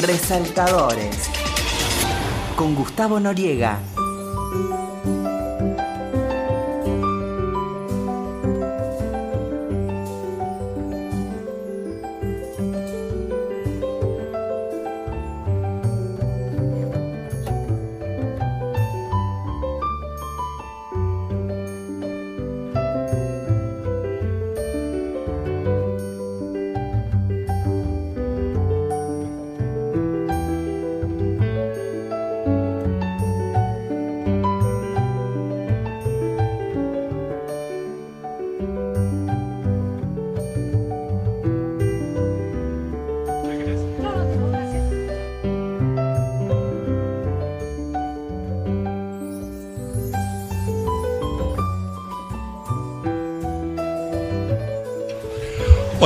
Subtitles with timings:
[0.00, 1.28] Resaltadores.
[2.54, 3.80] Con Gustavo Noriega.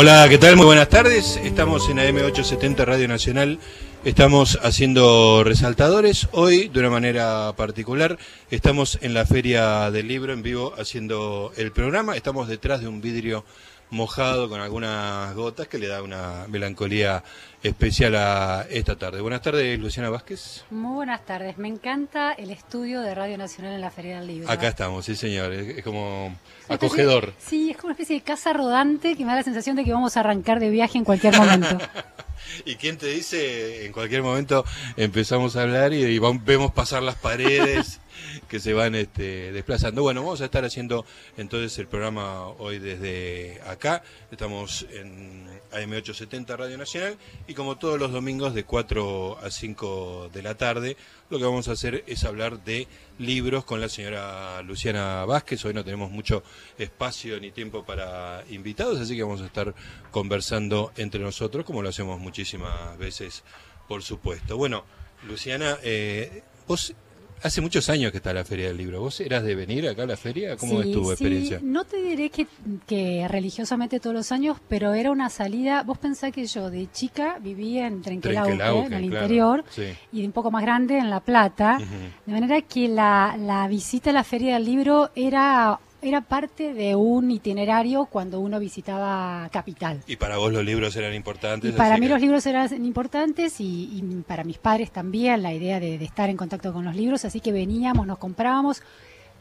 [0.02, 0.56] Hola, ¿qué tal?
[0.56, 1.36] Muy buenas tardes.
[1.44, 3.60] Estamos en AM870 Radio Nacional.
[4.04, 6.26] Estamos haciendo resaltadores.
[6.32, 8.18] Hoy, de una manera particular,
[8.50, 12.16] estamos en la Feria del Libro en vivo haciendo el programa.
[12.16, 13.44] Estamos detrás de un vidrio
[13.92, 17.22] mojado con algunas gotas que le da una melancolía
[17.62, 19.20] especial a esta tarde.
[19.20, 20.64] Buenas tardes, Luciana Vázquez.
[20.70, 21.58] Muy buenas tardes.
[21.58, 24.50] Me encanta el estudio de Radio Nacional en la Feria del Libro.
[24.50, 25.52] Acá estamos, sí señor.
[25.52, 26.34] Es, como
[26.68, 27.34] acogedor.
[27.38, 29.92] sí, es como una especie de casa rodante que me da la sensación de que
[29.92, 31.78] vamos a arrancar de viaje en cualquier momento.
[32.64, 33.86] ¿Y quién te dice?
[33.86, 34.64] En cualquier momento
[34.96, 38.00] empezamos a hablar y, vemos pasar las paredes
[38.48, 40.02] que se van este, desplazando.
[40.02, 41.04] Bueno, vamos a estar haciendo
[41.36, 44.02] entonces el programa hoy desde acá.
[44.30, 50.42] Estamos en AM870 Radio Nacional y como todos los domingos de 4 a 5 de
[50.42, 50.96] la tarde,
[51.30, 52.86] lo que vamos a hacer es hablar de
[53.18, 55.64] libros con la señora Luciana Vázquez.
[55.64, 56.42] Hoy no tenemos mucho
[56.78, 59.74] espacio ni tiempo para invitados, así que vamos a estar
[60.10, 63.42] conversando entre nosotros, como lo hacemos muchísimas veces,
[63.88, 64.56] por supuesto.
[64.56, 64.84] Bueno,
[65.26, 66.94] Luciana, eh, vos
[67.42, 69.00] Hace muchos años que está la Feria del Libro.
[69.00, 70.56] ¿Vos eras de venir acá a la feria?
[70.56, 71.58] ¿Cómo es tu experiencia?
[71.62, 72.46] No te diré que,
[72.86, 75.82] que, religiosamente todos los años, pero era una salida.
[75.82, 79.64] Vos pensás que yo de chica vivía en Trenquelauque, en el interior,
[80.12, 81.78] y un poco más grande en La Plata.
[82.26, 86.96] De manera que la, la visita a la Feria del Libro era era parte de
[86.96, 90.02] un itinerario cuando uno visitaba Capital.
[90.06, 91.72] ¿Y para vos los libros eran importantes?
[91.74, 96.28] para mí los libros eran importantes y, para mis padres también la idea de, estar
[96.28, 98.82] en contacto con los libros, así que veníamos, nos comprábamos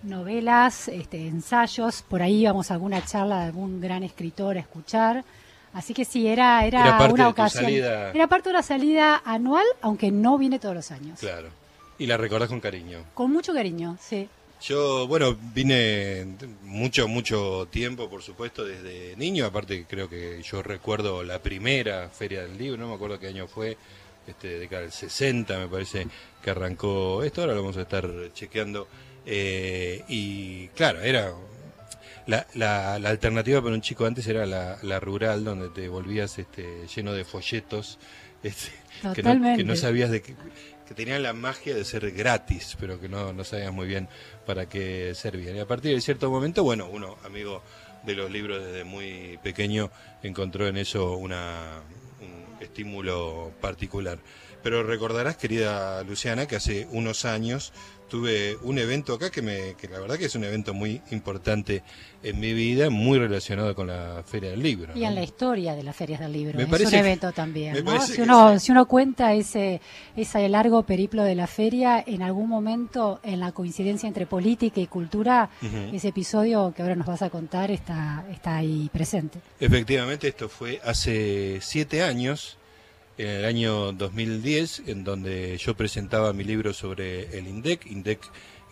[0.04, 5.24] novelas, este, ensayos, por ahí íbamos a alguna charla de algún gran escritor a escuchar.
[5.74, 7.72] Así que sí, era, era, una ocasión.
[7.72, 11.20] Era parte de una salida anual, aunque no viene todos los años.
[11.20, 11.50] Claro.
[11.98, 13.06] Y la recordás con cariño.
[13.14, 14.28] Con mucho cariño, sí.
[14.62, 16.28] Yo, bueno, vine
[16.62, 19.46] mucho, mucho tiempo, por supuesto, desde niño.
[19.46, 23.48] Aparte, creo que yo recuerdo la primera Feria del Libro, no me acuerdo qué año
[23.48, 23.76] fue,
[24.28, 26.08] este, década del 60, me parece
[26.44, 27.42] que arrancó esto.
[27.42, 28.88] Ahora lo vamos a estar chequeando.
[29.26, 31.34] Eh, y claro, era.
[32.28, 37.14] La, la, alternativa para un chico antes era la, rural, donde te volvías este, lleno
[37.14, 37.98] de folletos.
[38.44, 38.72] Este,
[39.14, 40.34] que, no, que no sabías de qué
[40.92, 44.10] que tenían la magia de ser gratis, pero que no, no sabías muy bien
[44.52, 45.56] para qué servían.
[45.56, 47.64] Y a partir de cierto momento, bueno, uno, amigo
[48.04, 49.90] de los libros desde muy pequeño,
[50.24, 51.80] encontró en eso una,
[52.20, 54.20] un estímulo particular.
[54.62, 57.72] Pero recordarás, querida Luciana, que hace unos años
[58.12, 61.82] tuve un evento acá que, me, que la verdad que es un evento muy importante
[62.22, 64.92] en mi vida, muy relacionado con la Feria del Libro.
[64.98, 66.60] Y en la historia de las ferias del libro.
[66.60, 67.74] es un evento también.
[68.02, 69.80] Si, uno, si uno cuenta ese,
[70.18, 74.88] ese largo periplo de la feria, en algún momento, en la coincidencia entre política y
[74.88, 75.50] cultura,
[75.94, 79.40] ese episodio que ahora nos vas a contar está, está ahí presente.
[79.58, 82.58] Efectivamente, esto fue hace siete años
[83.18, 88.20] en el año 2010, en donde yo presentaba mi libro sobre el INDEC, INDEC,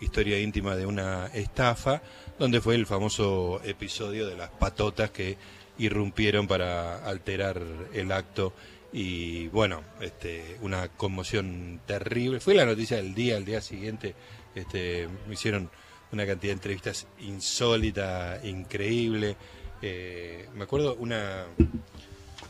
[0.00, 2.00] Historia íntima de una estafa,
[2.38, 5.36] donde fue el famoso episodio de las patotas que
[5.76, 7.60] irrumpieron para alterar
[7.92, 8.54] el acto
[8.92, 12.40] y bueno, este, una conmoción terrible.
[12.40, 14.14] Fue la noticia del día, al día siguiente
[14.54, 15.70] este, me hicieron
[16.12, 19.36] una cantidad de entrevistas insólita, increíble.
[19.82, 21.44] Eh, me acuerdo una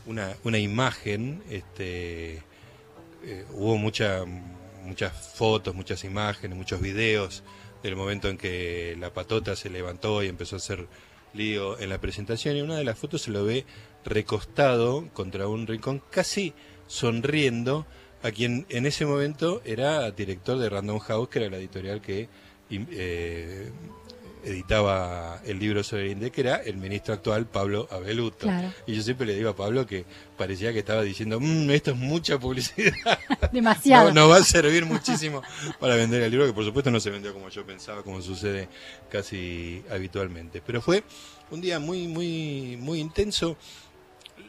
[0.06, 2.42] una, una imagen, este,
[3.24, 4.24] eh, hubo mucha,
[4.84, 7.42] muchas fotos, muchas imágenes, muchos videos
[7.82, 10.86] del momento en que la patota se levantó y empezó a hacer
[11.32, 13.64] lío en la presentación y una de las fotos se lo ve
[14.04, 16.54] recostado contra un rincón, casi
[16.86, 17.86] sonriendo
[18.22, 22.28] a quien en ese momento era director de Random House, que era la editorial que
[22.70, 23.70] eh,
[24.44, 28.38] editaba el libro sobre el INDEC era el ministro actual Pablo Abeluto.
[28.38, 28.72] Claro.
[28.86, 30.04] Y yo siempre le digo a Pablo que
[30.36, 32.92] parecía que estaba diciendo, "Mm, esto es mucha publicidad.
[33.52, 34.08] Demasiado.
[34.08, 35.42] No, nos va a servir muchísimo
[35.78, 38.68] para vender el libro, que por supuesto no se vendió como yo pensaba, como sucede
[39.10, 40.62] casi habitualmente.
[40.64, 41.04] Pero fue
[41.50, 43.56] un día muy, muy, muy intenso.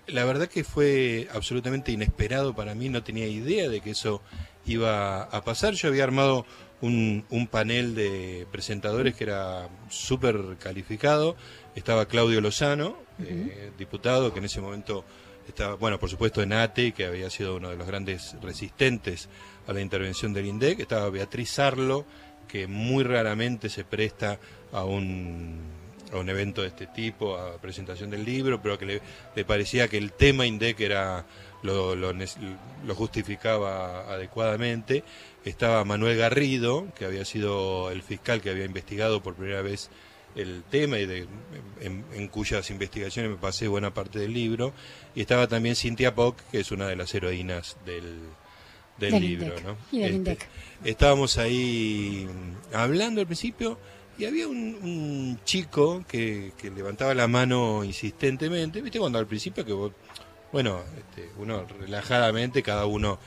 [0.07, 4.21] La verdad que fue absolutamente inesperado para mí, no tenía idea de que eso
[4.65, 5.73] iba a pasar.
[5.73, 6.45] Yo había armado
[6.81, 11.35] un, un panel de presentadores que era súper calificado.
[11.75, 15.05] Estaba Claudio Lozano, eh, diputado, que en ese momento
[15.47, 19.29] estaba, bueno, por supuesto en ATE, que había sido uno de los grandes resistentes
[19.67, 20.79] a la intervención del INDEC.
[20.81, 22.05] Estaba Beatriz Arlo,
[22.47, 24.39] que muy raramente se presta
[24.71, 25.81] a un
[26.11, 29.01] a un evento de este tipo, a presentación del libro, pero que le,
[29.33, 31.25] le parecía que el tema INDEC era
[31.63, 35.03] lo, lo, lo justificaba adecuadamente.
[35.45, 39.89] Estaba Manuel Garrido, que había sido el fiscal que había investigado por primera vez
[40.35, 41.27] el tema y de,
[41.81, 44.73] en, en cuyas investigaciones me pasé buena parte del libro.
[45.15, 48.19] Y estaba también Cintia Poc, que es una de las heroínas del,
[48.97, 49.47] del, Del libro.
[49.47, 49.77] INDEC ¿no?
[49.91, 50.47] y del Este, INDEC.
[50.85, 52.27] Estábamos ahí
[52.73, 53.77] hablando al principio
[54.17, 58.99] y había un, un chico que, que levantaba la mano insistentemente, ¿viste?
[58.99, 59.91] Cuando al principio que vos,
[60.51, 63.19] bueno, este, uno relajadamente, cada uno...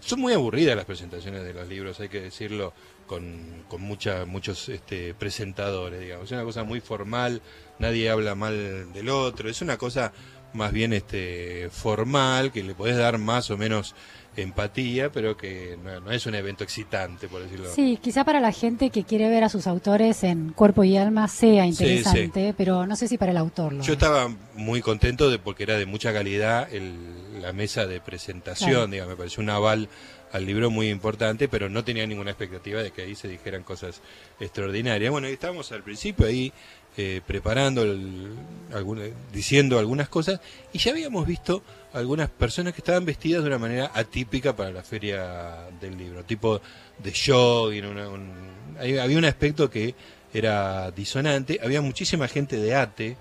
[0.00, 2.72] Son muy aburridas las presentaciones de los libros, hay que decirlo,
[3.06, 6.26] con, con mucha, muchos este, presentadores, digamos.
[6.26, 7.40] Es una cosa muy formal,
[7.78, 10.12] nadie habla mal del otro, es una cosa
[10.54, 13.94] más bien este, formal, que le podés dar más o menos
[14.36, 17.68] empatía, pero que no, no es un evento excitante, por decirlo.
[17.74, 21.28] Sí, quizá para la gente que quiere ver a sus autores en cuerpo y alma
[21.28, 23.98] sea Sí, interesante, pero no sé si para el autor lo Yo es.
[23.98, 28.86] estaba muy contento de porque era de mucha calidad el- la mesa de presentación, Claro.
[28.86, 29.88] digamos, me pareció un aval
[30.32, 34.00] al libro muy importante, pero no tenía ninguna expectativa de que ahí se dijeran cosas
[34.40, 35.10] extraordinarias.
[35.10, 36.52] Bueno, y estábamos al principio ahí
[36.96, 38.36] eh, preparando, el-
[39.32, 40.40] diciendo algunas cosas,
[40.72, 41.62] y ya habíamos visto
[41.92, 46.60] algunas personas que estaban vestidas de una manera atípica para la feria del libro, tipo
[47.02, 49.94] de jogging, una- un- había un aspecto que
[50.32, 53.16] era disonante, había muchísima gente de ATE,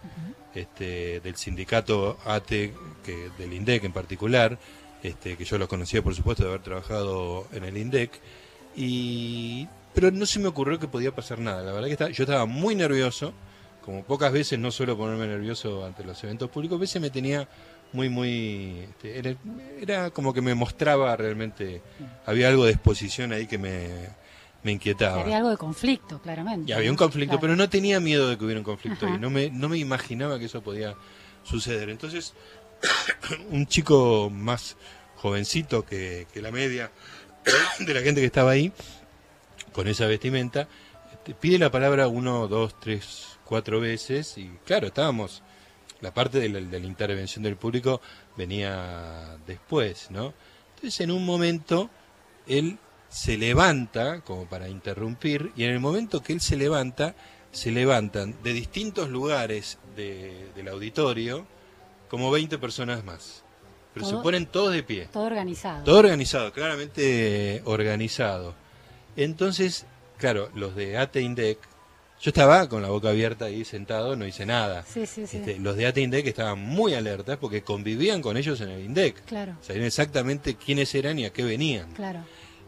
[0.56, 2.74] este, del sindicato ATE,
[3.06, 4.58] que, del INDEC en particular,
[5.04, 8.12] este, que yo lo conocía por supuesto de haber trabajado en el INDEC,
[8.76, 12.24] y, pero no se me ocurrió que podía pasar nada, la verdad que estaba- yo
[12.24, 13.34] estaba muy nervioso,
[13.84, 17.48] como pocas veces no suelo ponerme nervioso ante los eventos públicos, a veces me tenía
[17.94, 19.36] muy, muy, este, era,
[19.80, 21.82] era como que me mostraba realmente,
[22.26, 23.90] había algo de exposición ahí que me,
[24.64, 25.22] me inquietaba.
[25.22, 26.72] Había algo de conflicto, claramente.
[26.72, 27.42] Y había un conflicto, Claro.
[27.42, 29.16] pero no tenía miedo de que hubiera un conflicto Ajá.
[29.16, 29.20] ahí.
[29.22, 30.96] No me, no me imaginaba que eso podía
[31.44, 31.90] suceder.
[31.90, 32.34] Entonces,
[33.50, 34.78] un chico más
[35.18, 36.92] jovencito que, que la media
[37.80, 38.72] de la gente que estaba ahí,
[39.74, 40.68] con esa vestimenta,
[41.14, 44.38] este, pide la palabra uno, dos, tres, cuatro veces.
[44.38, 45.44] Y claro, estábamos.
[46.00, 48.00] La parte de la, de la intervención del público
[48.38, 50.34] venía después, ¿no?
[50.76, 51.90] Entonces, en un momento,
[52.48, 52.78] él
[53.10, 57.14] se levanta como para interrumpir y en el momento que él se levanta,
[57.52, 61.46] se levantan de distintos lugares de- del auditorio
[62.10, 63.44] como 20 personas más.
[63.94, 65.10] Pero se Todo- ponen todos de pie.
[65.12, 65.84] Todo organizado.
[65.84, 68.56] Todo organizado, claramente organizado.
[69.18, 69.86] Entonces,
[70.18, 71.60] claro, los de ATE Indec,
[72.22, 74.84] yo estaba con la boca abierta ahí sentado, no hice nada.
[74.86, 75.38] Sí, sí, sí.
[75.38, 79.24] Este, los de ATE Indec estaban muy alertas porque convivían con ellos en el Indec.
[79.26, 81.92] Claro, Sabían exactamente quiénes eran y a qué venían.
[81.94, 82.24] claro.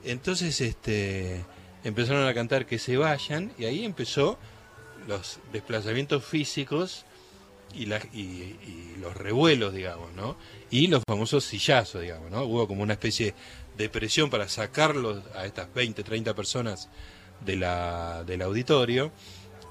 [0.05, 1.45] Entonces, este,
[1.83, 4.37] empezaron a cantar que se vayan y ahí empezó
[5.07, 7.05] los desplazamientos físicos
[7.73, 8.19] y, la- y-
[8.65, 10.35] y los revuelos, digamos, ¿no?
[10.71, 12.43] Y los famosos sillazos, digamos, ¿no?
[12.43, 13.33] Hubo como una especie
[13.77, 16.89] de presión para sacarlos a estas 20, 30 personas
[17.45, 19.11] de la, del auditorio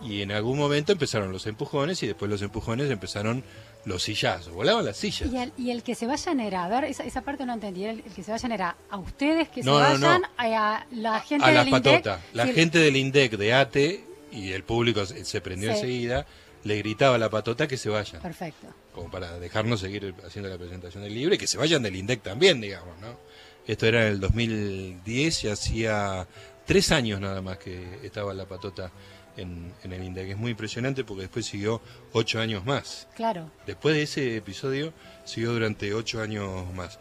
[0.04, 3.44] y en algún momento empezaron los empujones y después los empujones empezaron
[3.84, 5.30] los sillazos, volaban las sillas.
[5.32, 7.84] Y el, y el que se vayan era, a ver, esa, esa parte no entendí,
[7.84, 10.06] el, el que se vayan era a ustedes que No, se no, no.
[10.06, 12.18] vayan, a la gente a del las INDEC.
[12.32, 15.76] La el- gente del INDEC de ATE y el público se, se prendió Sí.
[15.76, 16.26] enseguida,
[16.64, 18.68] le gritaba a la patota que se vayan, Perfecto.
[18.94, 22.22] como para dejarnos seguir haciendo la presentación del libro y que se vayan del INDEC
[22.22, 23.18] también, digamos, ¿no?
[23.66, 26.26] Esto era en el 2010 y hacía
[26.66, 28.90] tres años nada más que estaba la patota
[29.36, 30.30] en, en el INDEC.
[30.30, 31.80] Es muy impresionante porque después siguió
[32.12, 33.08] ocho años más.
[33.14, 33.50] Claro.
[33.66, 34.92] Después de ese episodio,
[35.24, 36.98] siguió durante ocho años más.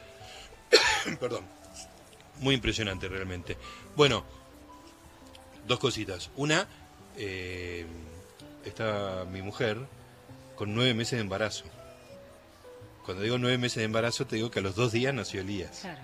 [1.19, 1.45] Perdón.
[2.39, 3.57] Muy impresionante realmente.
[3.95, 4.25] Bueno,
[5.67, 6.31] dos cositas.
[6.35, 6.67] Una,
[7.17, 7.85] eh,
[8.65, 9.77] está mi mujer
[10.55, 11.65] con nueve meses de embarazo.
[13.05, 15.79] Cuando digo nueve meses de embarazo, te digo que a los dos días nació Elías.
[15.81, 16.01] Claro.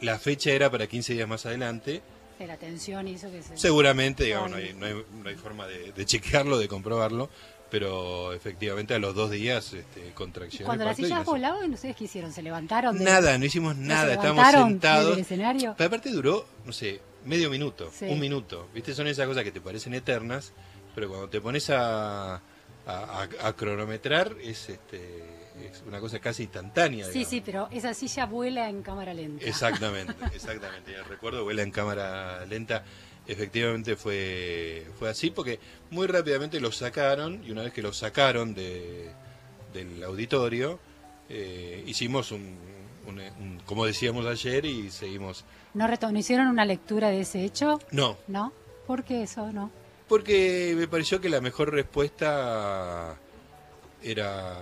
[0.00, 2.02] La fecha era para 15 días más adelante
[2.40, 3.56] De la tensión y eso que se...
[3.56, 4.68] Seguramente, digamos, no Ay.
[4.68, 7.28] hay, no hay, no hay forma de, de chequearlo, de comprobarlo,
[7.70, 10.64] pero efectivamente a los dos días este, contracciones.
[10.66, 11.30] Cuando las sillas no sé.
[11.30, 12.32] volaban, ¿ustedes qué hicieron?
[12.32, 12.96] ¿Se levantaron?
[12.98, 15.10] de- Nada, no hicimos ¿No nada, se estábamos sentados.
[15.10, 15.74] del escenario?
[15.76, 18.06] Pero aparte duró, no sé, medio minuto, Sí.
[18.06, 18.68] un minuto.
[18.74, 18.94] ¿Viste?
[18.94, 20.52] Son esas cosas que te parecen eternas,
[20.94, 22.40] pero cuando te pones a, a,
[22.86, 25.22] a- a cronometrar es, este,
[25.66, 27.04] es una cosa casi instantánea.
[27.06, 27.28] Sí, digamos.
[27.30, 29.44] sí, pero esa silla vuela en cámara lenta.
[29.44, 30.94] Exactamente, exactamente.
[30.94, 32.84] El recuerdo vuela en cámara lenta.
[33.26, 38.54] Efectivamente fue, fue así porque muy rápidamente lo sacaron y una vez que lo sacaron
[38.54, 39.10] de,
[39.72, 40.80] del auditorio,
[41.28, 42.56] eh, hicimos un,
[43.06, 45.44] un- un- como decíamos ayer y seguimos...
[45.74, 47.78] ¿No, ¿No hicieron una lectura de ese hecho?
[47.92, 48.52] No, ¿No?
[48.86, 49.70] ¿Por qué eso no?
[50.08, 53.16] porque me pareció que la mejor respuesta
[54.02, 54.56] era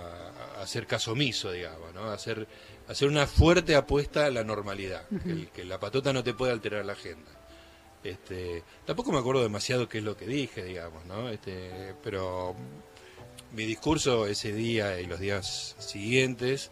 [0.61, 2.11] hacer caso omiso, digamos, ¿no?
[2.11, 2.47] Hacer,
[2.87, 6.51] hacer una fuerte apuesta a la normalidad, que, el- que la patota no te puede
[6.51, 7.31] alterar la agenda.
[8.03, 11.29] Este, tampoco me acuerdo demasiado qué es lo que dije, digamos, ¿no?
[11.29, 12.55] Este, pero
[13.53, 16.71] mi discurso ese día y los días siguientes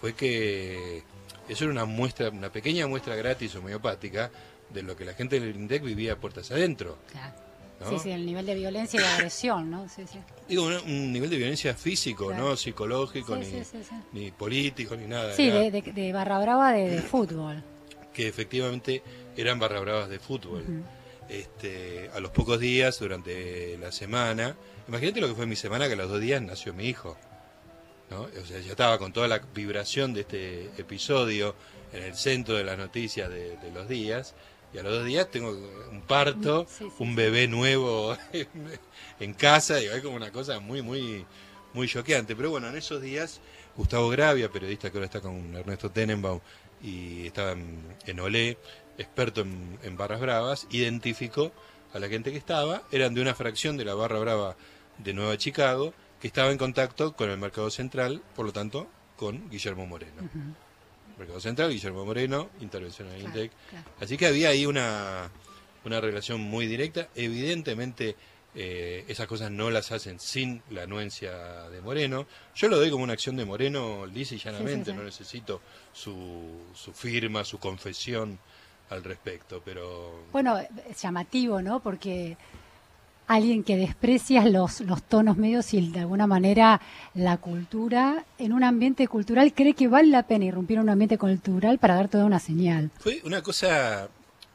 [0.00, 1.02] fue que
[1.48, 4.30] eso era una muestra, una pequeña muestra gratis homeopática
[4.70, 6.98] de lo que la gente del INDEC vivía a puertas adentro.
[7.12, 7.34] Claro.
[7.80, 7.90] ¿No?
[7.90, 9.88] Sí, sí, el nivel de violencia y de agresión, ¿no?
[9.88, 10.18] Sí, sí.
[10.48, 12.50] Digo, un, un nivel de violencia físico, Claro.
[12.50, 13.78] no psicológico, Sí, ni, sí,
[14.12, 15.32] ni político, ni nada.
[15.34, 17.62] Sí, de, de- de barra brava de, de fútbol.
[18.14, 19.02] Que efectivamente
[19.36, 20.64] eran barra bravas de fútbol.
[21.28, 24.56] este, a los pocos días, durante la semana,
[24.88, 27.16] imagínate lo que fue mi semana, que a los dos días nació mi hijo.
[28.10, 28.22] ¿no?
[28.22, 31.56] O sea, ya estaba con toda la vibración de este episodio
[31.92, 34.34] en el centro de las noticias de los días.
[34.72, 35.50] Y a los dos días tengo
[35.90, 38.16] un parto, Sí, sí, un bebé nuevo
[39.20, 41.24] en, casa, y es como una cosa muy, muy,
[41.72, 42.36] muy choqueante.
[42.36, 43.40] Pero bueno, en esos días,
[43.76, 46.40] Gustavo Gravia, periodista que ahora está con Ernesto Tenenbaum
[46.82, 48.58] y estaba en, en Olé,
[48.98, 51.52] experto en, en barras bravas, identificó
[51.92, 54.56] a la gente que estaba, eran de una fracción de la barra brava
[54.98, 59.48] de Nueva Chicago, que estaba en contacto con el mercado central, por lo tanto, con
[59.50, 60.28] Guillermo Moreno.
[61.18, 63.52] Mercado Central, Guillermo Moreno, intervención en Claro, Intec.
[63.70, 63.88] claro.
[64.00, 65.30] Así que había ahí una,
[65.84, 67.08] una relación muy directa.
[67.14, 68.16] Evidentemente,
[68.54, 72.26] eh, esas cosas no las hacen sin la anuencia de Moreno.
[72.54, 74.96] Yo lo doy como una acción de Moreno lisa y llanamente, Sí, sí, sí.
[74.96, 75.60] no necesito
[75.92, 78.38] su, su firma, su confesión
[78.90, 81.80] al respecto, pero Bueno, es llamativo, ¿no?
[81.80, 82.36] Porque
[83.26, 86.80] alguien que desprecia los, los tonos medios y de alguna manera
[87.14, 91.18] la cultura, en un ambiente cultural, cree que vale la pena irrumpir en un ambiente
[91.18, 92.90] cultural para dar toda una señal.
[92.98, 94.08] Fue una cosa.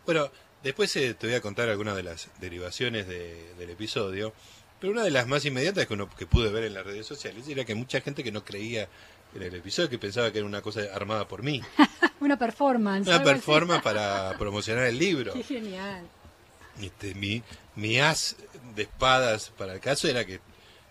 [0.06, 0.30] Bueno,
[0.64, 4.34] después eh, te voy a contar algunas de las derivaciones de- del episodio.
[4.80, 7.48] Pero una de las más inmediatas que, uno, que pude ver en las redes sociales
[7.48, 8.88] era que mucha gente que no creía
[9.36, 11.62] en el episodio, que pensaba que era una cosa armada por mí.
[12.20, 13.08] una performance.
[13.08, 15.34] Una performance para promocionar el libro.
[15.34, 16.04] Qué genial.
[16.82, 17.44] Este, mi,
[17.76, 18.36] mi as
[18.76, 20.40] de espadas para el caso era que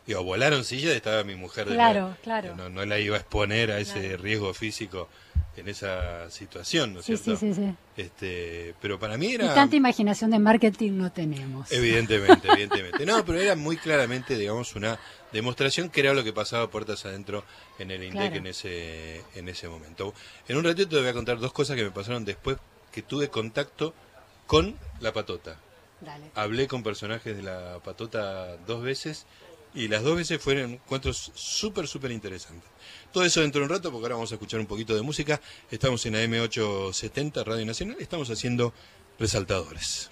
[0.07, 2.17] digo, volaron sillas y estaba mi mujer de Claro, nuevo.
[2.23, 2.57] claro.
[2.57, 4.23] No, no la iba a exponer a ese Claro.
[4.23, 5.09] riesgo físico
[5.57, 7.39] en esa situación, ¿no es Sí, cierto?
[7.41, 7.75] sí, sí, sí.
[7.97, 11.71] Este, pero para mí Y era tanta imaginación de marketing no tenemos.
[11.71, 13.05] evidentemente, evidentemente.
[13.07, 14.99] No, pero era muy claramente, digamos, una
[15.33, 17.45] demostración que era lo que pasaba puertas adentro
[17.79, 18.37] en el INDEC Claro.
[18.37, 20.15] en ese en ese momento.
[20.49, 22.57] En un ratito te voy a contar dos cosas que me pasaron después
[22.93, 23.95] que tuve contacto
[24.47, 25.57] con la patota.
[26.01, 26.31] Dale.
[26.35, 29.27] Hablé con personajes de la patota dos veces
[29.75, 32.69] y las dos veces fueron encuentros súper, súper interesantes.
[33.13, 35.41] Todo eso dentro de un rato porque ahora vamos a escuchar un poquito de música.
[35.71, 38.73] Estamos en AM870 Radio Nacional, estamos haciendo
[39.19, 40.11] resaltadores.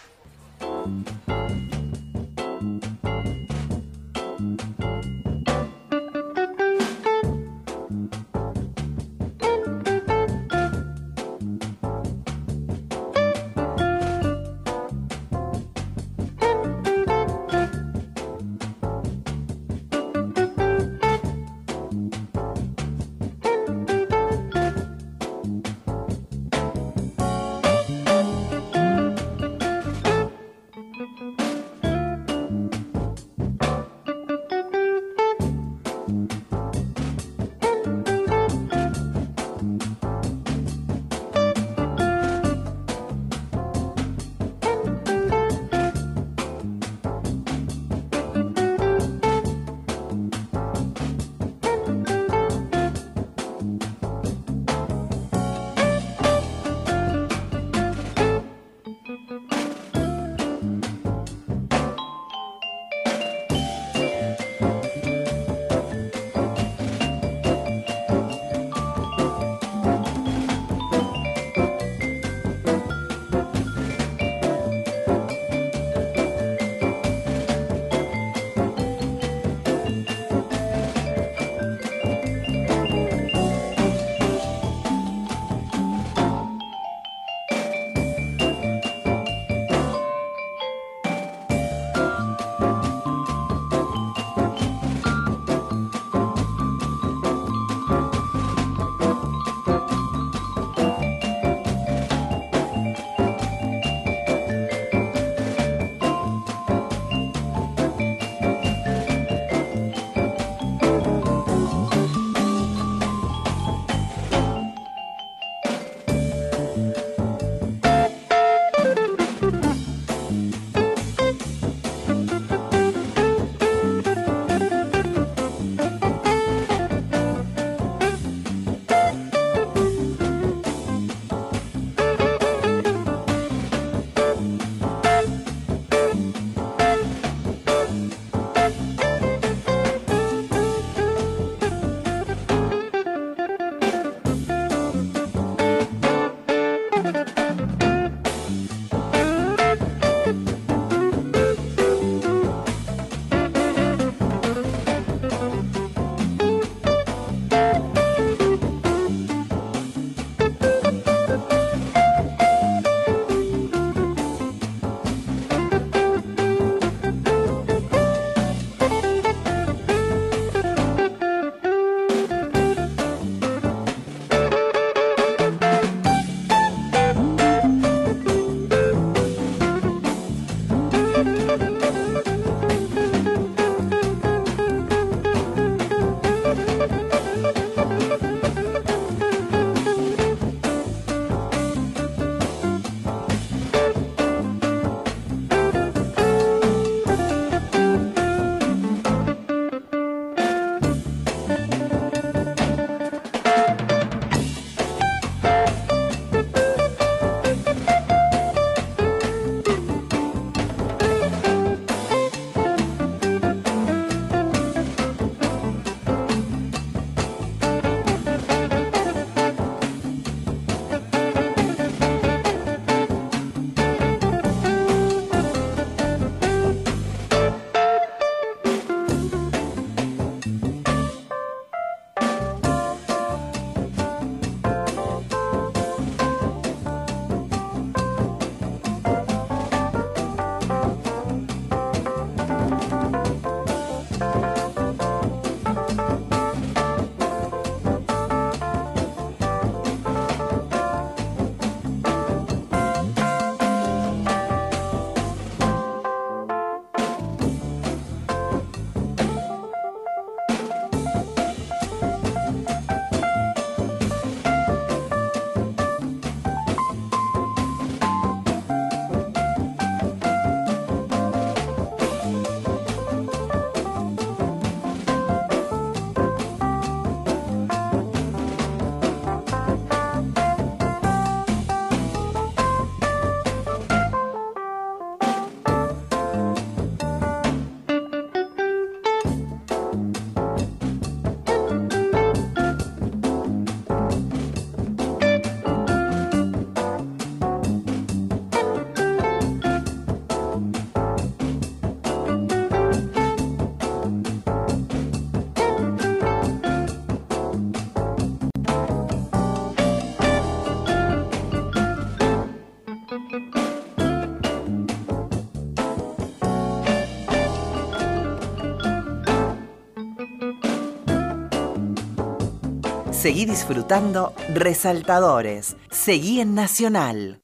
[323.29, 325.77] Seguí disfrutando Resaltadores.
[325.91, 327.43] Seguí en Nacional.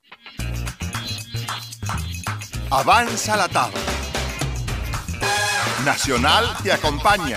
[2.70, 3.78] Avanza la tarde.
[5.84, 7.36] Nacional te acompaña.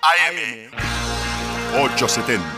[0.00, 0.70] AM
[1.84, 2.51] 870.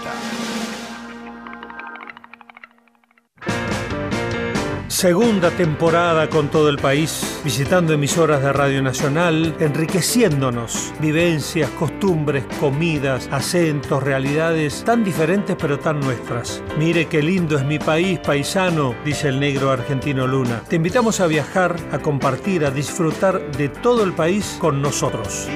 [4.94, 13.28] Segunda temporada con todo el país, visitando emisoras de Radio Nacional, enriqueciéndonos, vivencias, costumbres, comidas,
[13.32, 16.62] acentos, realidades tan diferentes pero tan nuestras.
[16.78, 20.62] Mire qué lindo es mi país, paisano, dice el negro argentino Luna.
[20.68, 25.48] Te invitamos a viajar, a compartir, a disfrutar de todo el país con nosotros.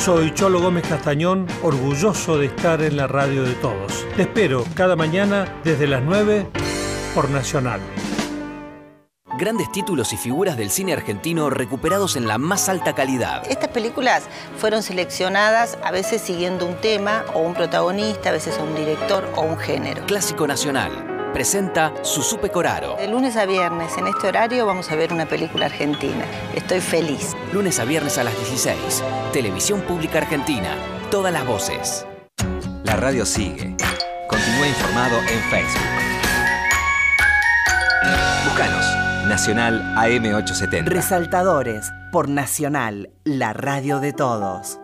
[0.00, 4.06] Soy Cholo Gómez Castañón, orgulloso de estar en la radio de todos.
[4.16, 6.46] Te espero cada mañana desde las 9
[7.14, 7.80] por Nacional.
[9.38, 13.42] Grandes títulos y figuras del cine argentino recuperados en la más alta calidad.
[13.50, 14.22] Estas películas
[14.56, 19.30] fueron seleccionadas a veces siguiendo un tema o un protagonista, a veces a un director
[19.36, 20.06] o un género.
[20.06, 21.09] Clásico Nacional.
[21.32, 22.96] Presenta Susupe Coraro.
[22.96, 26.24] De lunes a viernes en este horario vamos a ver una película argentina.
[26.54, 27.36] Estoy feliz.
[27.52, 29.04] Lunes a viernes a las 16.
[29.32, 30.74] Televisión Pública Argentina.
[31.10, 32.04] Todas las voces.
[32.82, 33.76] La radio sigue.
[34.28, 35.86] Continúa informado en Facebook.
[38.44, 38.84] Búscanos.
[39.28, 40.86] Nacional AM870.
[40.86, 44.79] Resaltadores por Nacional, la radio de todos.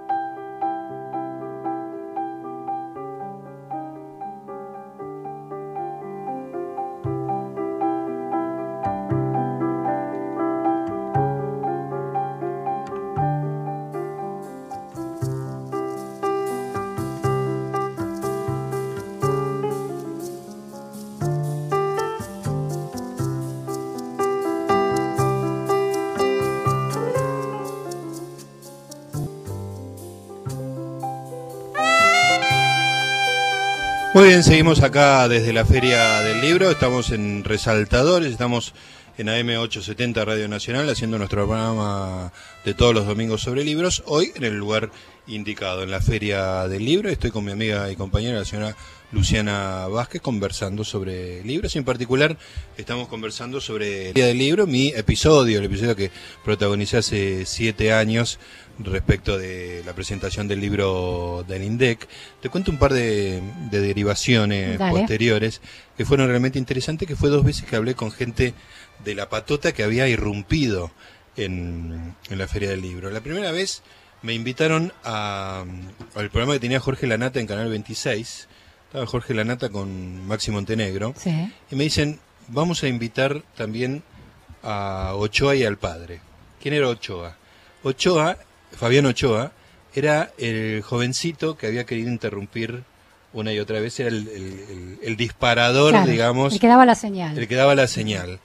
[34.16, 38.72] Muy bien, seguimos acá desde la Feria del Libro, estamos en Resaltadores, estamos
[39.18, 42.32] en AM870 Radio Nacional haciendo nuestro programa
[42.64, 44.90] de todos los domingos sobre libros, hoy en el lugar
[45.26, 48.76] indicado, en la Feria del Libro, estoy con mi amiga y compañera, la señora
[49.12, 52.36] Luciana Vázquez, conversando sobre libros, en particular
[52.76, 56.10] estamos conversando sobre el Día del Libro, mi episodio, el episodio que
[56.44, 58.38] protagonicé hace siete años
[58.78, 62.06] respecto de la presentación del libro del INDEC.
[62.42, 64.98] Te cuento un par de, de derivaciones Dale.
[64.98, 65.62] posteriores
[65.96, 68.52] que fueron realmente interesantes, que fue dos veces que hablé con gente
[69.04, 70.90] de la patota que había irrumpido
[71.36, 73.10] en, en la Feria del Libro.
[73.10, 73.82] La primera vez
[74.22, 75.64] me invitaron a,
[76.14, 78.48] al programa que tenía Jorge Lanata en Canal 26.
[78.86, 81.14] Estaba Jorge Lanata con Maxi Montenegro.
[81.16, 81.52] Sí.
[81.70, 84.02] Y me dicen, vamos a invitar también
[84.62, 86.20] a Ochoa y al padre.
[86.62, 87.36] ¿Quién era Ochoa?
[87.82, 88.38] Ochoa,
[88.72, 89.52] Fabián Ochoa,
[89.94, 92.82] era el jovencito que había querido interrumpir
[93.32, 94.36] una y otra vez, era el, el-
[94.70, 97.36] el- el disparador, Claro, digamos, El que daba la señal.
[97.38, 98.40] el que daba la señal.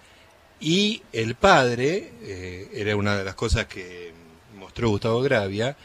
[0.61, 4.13] Y el padre, eh, era una de las cosas que
[4.57, 5.75] mostró Gustavo Gravia,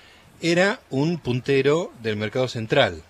[0.42, 3.02] era un puntero del mercado central.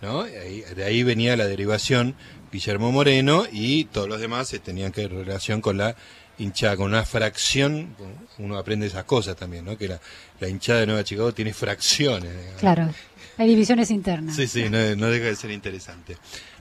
[0.00, 0.22] ¿no?
[0.22, 2.14] Ahí- de ahí venía la derivación
[2.52, 5.96] Guillermo Moreno y todos los demás se tenían que ver relación con la
[6.38, 7.94] hinchada, con una fracción,
[8.38, 9.78] uno aprende esas cosas también, ¿no?
[9.78, 10.00] que la,
[10.40, 12.30] la hinchada de Nueva Chicago tiene fracciones.
[12.36, 12.60] digamos.
[12.60, 12.94] Claro.
[13.38, 14.36] Hay divisiones internas.
[14.36, 16.16] Sí, sí, no, no deja de ser interesante.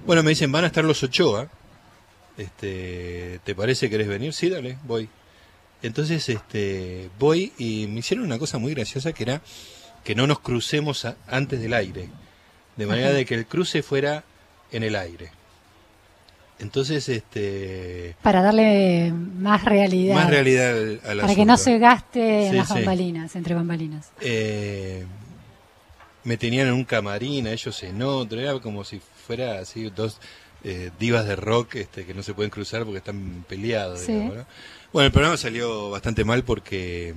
[0.05, 1.49] Bueno, me dicen, van a estar los Ochoa.
[2.37, 4.33] Este, ¿Te parece que querés venir?
[4.33, 5.07] Sí, dale, voy.
[5.81, 9.41] Entonces, este, voy y me hicieron una cosa muy graciosa que era
[10.03, 12.09] que no nos crucemos a- antes del aire.
[12.75, 13.17] De manera Ajá.
[13.17, 14.23] de que el cruce fuera
[14.71, 15.29] en el aire.
[16.59, 20.15] Entonces, este, Para darle más realidad.
[20.15, 22.73] más realidad al, al Para que no se gaste en Sí, las sí.
[22.75, 24.11] bambalinas, entre bambalinas.
[24.21, 25.05] Eh,
[26.23, 30.19] me tenían en un camarín, a ellos en otro, era como si fuera así dos
[30.63, 34.01] eh, divas de rock este, que no se pueden cruzar porque están peleados.
[34.01, 34.13] Sí.
[34.13, 34.45] digamos, ¿no?
[34.93, 37.15] Bueno, el programa salió bastante mal porque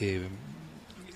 [0.00, 0.28] eh,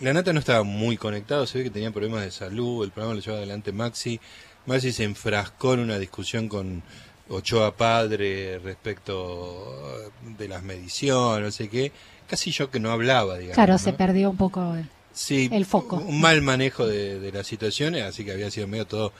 [0.00, 3.14] la nata no estaba muy conectado, se ve que tenía problemas de salud, el programa
[3.14, 4.20] lo llevaba adelante Maxi,
[4.66, 6.82] Maxi se enfrascó en una discusión con
[7.28, 11.92] Ochoa Padre respecto de las mediciones, no sé qué,
[12.28, 13.54] casi yo que no hablaba, digamos.
[13.54, 13.78] Claro, ¿no?
[13.78, 14.76] se perdió un poco.
[15.12, 15.96] Sí, el foco.
[15.96, 19.12] Un mal manejo de, de las situaciones, así que había sido medio todo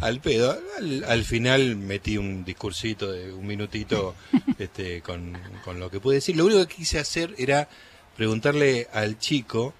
[0.00, 0.58] al pedo.
[0.78, 4.14] Al, al final metí un discursito de un minutito
[4.58, 6.36] este, con, con lo que pude decir.
[6.36, 7.68] Lo único que quise hacer era
[8.16, 9.72] preguntarle al chico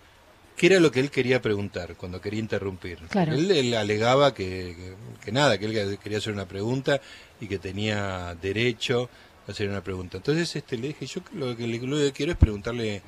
[0.57, 2.99] qué era lo que él quería preguntar cuando quería interrumpir.
[3.09, 3.33] Claro.
[3.35, 7.01] Él, él alegaba que, que- que nada, que él quería hacer una pregunta
[7.41, 9.11] y que tenía derecho
[9.47, 10.17] a hacer una pregunta.
[10.19, 13.03] Entonces este, le dije, yo lo que, lo que quiero es preguntarle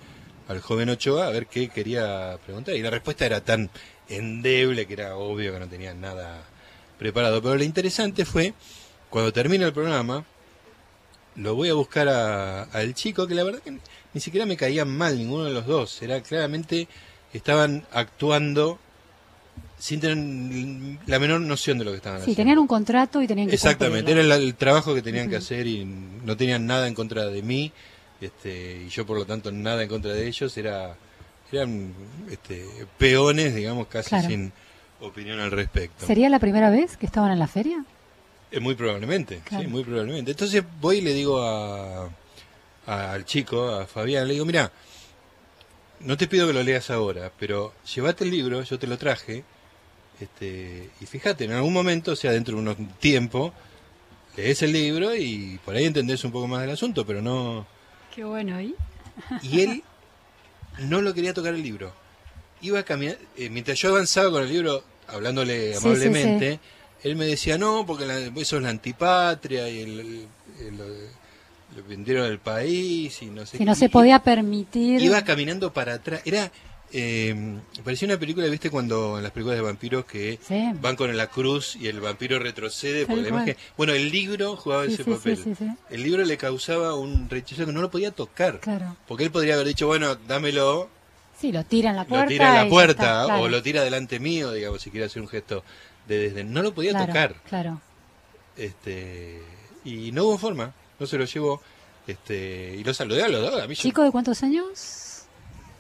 [0.49, 2.75] al joven Ochoa a ver qué quería preguntar.
[2.75, 3.71] Y la respuesta era tan
[4.09, 6.43] endeble que era obvio que no tenía nada
[7.03, 7.43] preparado.
[7.43, 8.55] Pero lo interesante fue,
[9.11, 10.25] cuando termina el programa,
[11.35, 13.79] lo voy a buscar al chico, que la verdad que
[14.15, 16.01] ni siquiera me caían mal ninguno de los dos.
[16.03, 16.87] Era claramente,
[17.33, 18.79] estaban actuando
[19.79, 22.33] sin tener la menor noción de lo que estaban haciendo.
[22.33, 25.67] Sí, tenían un contrato y tenían que Exactamente, era el, trabajo que tenían que hacer
[25.67, 27.73] y no tenían nada en contra de mí,
[28.21, 30.97] este, y yo por lo tanto nada en contra de ellos, era
[31.51, 31.93] eran
[32.31, 32.65] este,
[32.97, 34.53] peones, digamos, casi sin
[35.03, 36.07] opinión al respecto.
[36.07, 37.85] ¿Sería la primera vez que estaban en la feria?
[38.51, 40.31] Eh, muy probablemente, sí, muy probablemente.
[40.31, 42.09] Entonces voy y le digo a,
[42.87, 44.71] al chico, a Fabián, le digo, mira,
[46.01, 49.45] no te pido que lo leas ahora, pero llévate el libro, yo te lo traje,
[50.21, 53.53] este, y fíjate, en algún momento, o sea, dentro de un tiempo,
[54.37, 57.67] lees el libro y por ahí entendés un poco más del asunto, pero no...
[58.15, 58.75] Qué bueno, ¿y?
[59.43, 59.83] Y él
[60.81, 61.93] no lo quería tocar el libro.
[62.61, 66.59] Iba a caminar, eh, mientras yo avanzaba con el libro, hablándole amablemente,
[67.03, 68.05] él me decía, no, porque
[68.37, 70.27] eso es la antipatria y el,
[71.77, 75.01] lo vendieron al país y no sé no se podía permitir.
[75.01, 76.21] Iba caminando para atrás.
[76.25, 76.51] Era
[76.95, 78.69] eh, parecía una película, ¿viste?
[78.69, 80.39] Cuando en las películas de vampiros que
[80.81, 83.07] van con la cruz y el vampiro retrocede.
[83.77, 85.39] bueno, el libro jugaba ese papel.
[85.91, 88.61] el libro le causaba un rechazo que no lo podía tocar.
[89.09, 90.89] Porque él podría haber dicho, bueno, dámelo.
[91.43, 92.25] Sí, lo tira en la puerta.
[92.25, 95.27] Lo tira en la puerta o lo tira delante mío, digamos, si quiere hacer un
[95.27, 95.65] gesto
[96.07, 96.53] de desdén.
[96.53, 97.35] No lo podía tocar.
[97.49, 97.81] Claro.
[98.57, 99.43] Este,
[99.85, 101.61] y no hubo forma, no se lo llevó.
[102.07, 103.61] Este, y lo saludé a los dos.
[103.61, 105.25] A ¿Chico de cuántos años?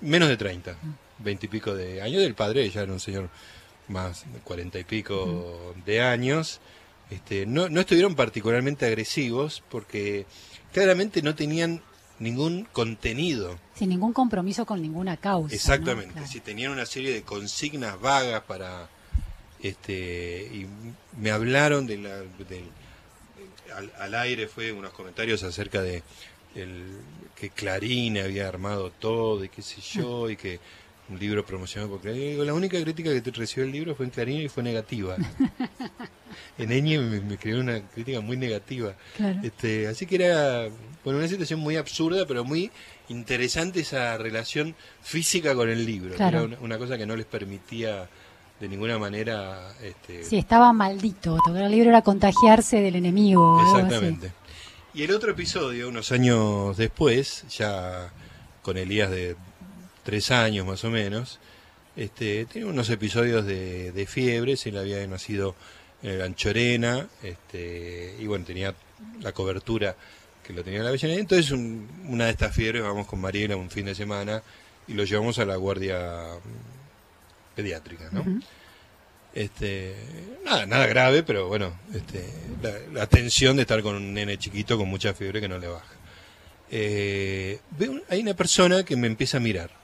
[0.00, 0.76] Menos de 30
[1.18, 3.28] veintipico de años, del padre ya era un señor
[3.86, 6.60] más de cuarenta y pico de años.
[7.10, 10.26] Este, no, no estuvieron particularmente agresivos porque
[10.72, 11.82] claramente no tenían
[12.18, 13.58] ningún contenido.
[13.74, 15.54] Sin ningún compromiso con ninguna causa.
[15.54, 18.88] Exactamente, si tenían una serie de consignas vagas para...
[19.60, 20.66] Este, y
[21.16, 22.22] me hablaron de la,
[23.76, 26.02] al, al, aire fue unos comentarios acerca de
[26.56, 27.00] el,
[27.36, 30.60] que Clarín había armado todo y qué sé yo y que
[31.12, 32.44] un libro promocionado por Clarín.
[32.44, 35.16] La única crítica que recibió el libro fue en Clarín y fue negativa.
[36.58, 38.94] en Eñe me, escribió una crítica muy negativa.
[39.42, 40.68] Este, así que era
[41.04, 42.70] bueno, una situación muy absurda, pero muy
[43.08, 46.14] interesante esa relación física con el libro.
[46.14, 48.08] Era una, cosa que no les permitía
[48.58, 49.72] de ninguna manera...
[49.82, 50.24] Este...
[50.24, 51.36] Sí, estaba maldito.
[51.44, 53.60] Tocar el libro era contagiarse del enemigo.
[53.60, 54.32] Exactamente.
[54.94, 58.12] Y el otro episodio, unos años después, ya
[58.62, 59.36] con Elías de
[60.02, 61.38] tres años más o menos,
[61.96, 65.54] este, tenía unos episodios de, de fiebre, se le había nacido
[66.02, 68.74] en el Anchorena, este, y bueno, tenía
[69.20, 69.94] la cobertura
[70.42, 71.20] que lo tenía en la Avellaneda.
[71.20, 74.42] Entonces, una de estas fiebres, vamos con Mariela un fin de semana
[74.88, 76.26] y lo llevamos a la guardia
[77.54, 78.24] pediátrica, ¿no?
[79.34, 79.94] Este,
[80.44, 82.28] nada, nada grave, pero bueno, este,
[82.62, 85.68] la, la, tensión de estar con un nene chiquito con mucha fiebre que no le
[85.68, 85.94] baja.
[86.70, 87.60] Eh,
[88.10, 89.81] hay una persona que me empieza a mirar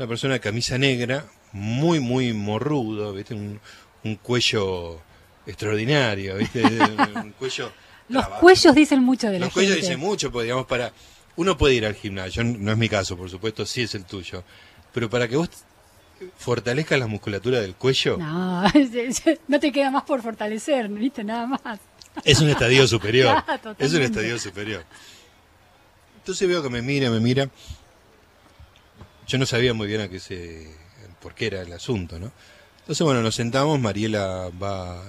[0.00, 3.34] una persona de camisa negra, muy, muy morrudo, ¿viste?
[3.34, 3.60] Un,
[4.22, 4.98] cuello
[5.46, 6.62] extraordinario, ¿viste?
[7.14, 7.70] un cuello...
[8.08, 10.90] Los cuellos dicen mucho de la Los cuellos dicen mucho, pues digamos, para...
[11.36, 14.42] Uno puede ir al gimnasio, no es mi caso, por supuesto, sí es el tuyo,
[14.94, 15.50] pero para que vos
[16.38, 18.16] fortalezcas la musculatura del cuello...
[18.16, 18.62] No,
[19.48, 21.24] no te queda más por fortalecer, ¿viste?
[21.24, 21.78] Nada más.
[22.24, 23.44] Es un estadio superior.
[23.78, 24.82] es un estadio superior.
[26.16, 27.50] Entonces veo que me mira, me mira,
[29.30, 30.66] yo no sabía muy bien a qué se,
[31.22, 32.32] por qué era el asunto, ¿no?
[32.80, 35.04] Entonces, bueno, nos sentamos, Mariela va a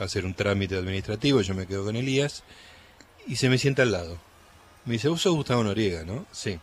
[0.00, 2.42] hacer un trámite administrativo, yo me quedo con Elías,
[3.28, 4.18] y se me sienta al lado.
[4.84, 6.26] Me dice, vos sos Gustavo Noriega, ¿no?
[6.32, 6.58] Sí.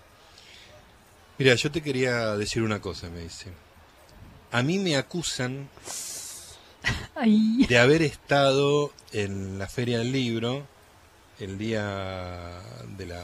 [1.37, 3.47] Mira, yo te quería decir una cosa, me dice.
[4.51, 5.69] A mí me acusan
[7.69, 10.67] de haber estado en la Feria del Libro
[11.39, 12.59] el día
[12.97, 13.23] de la,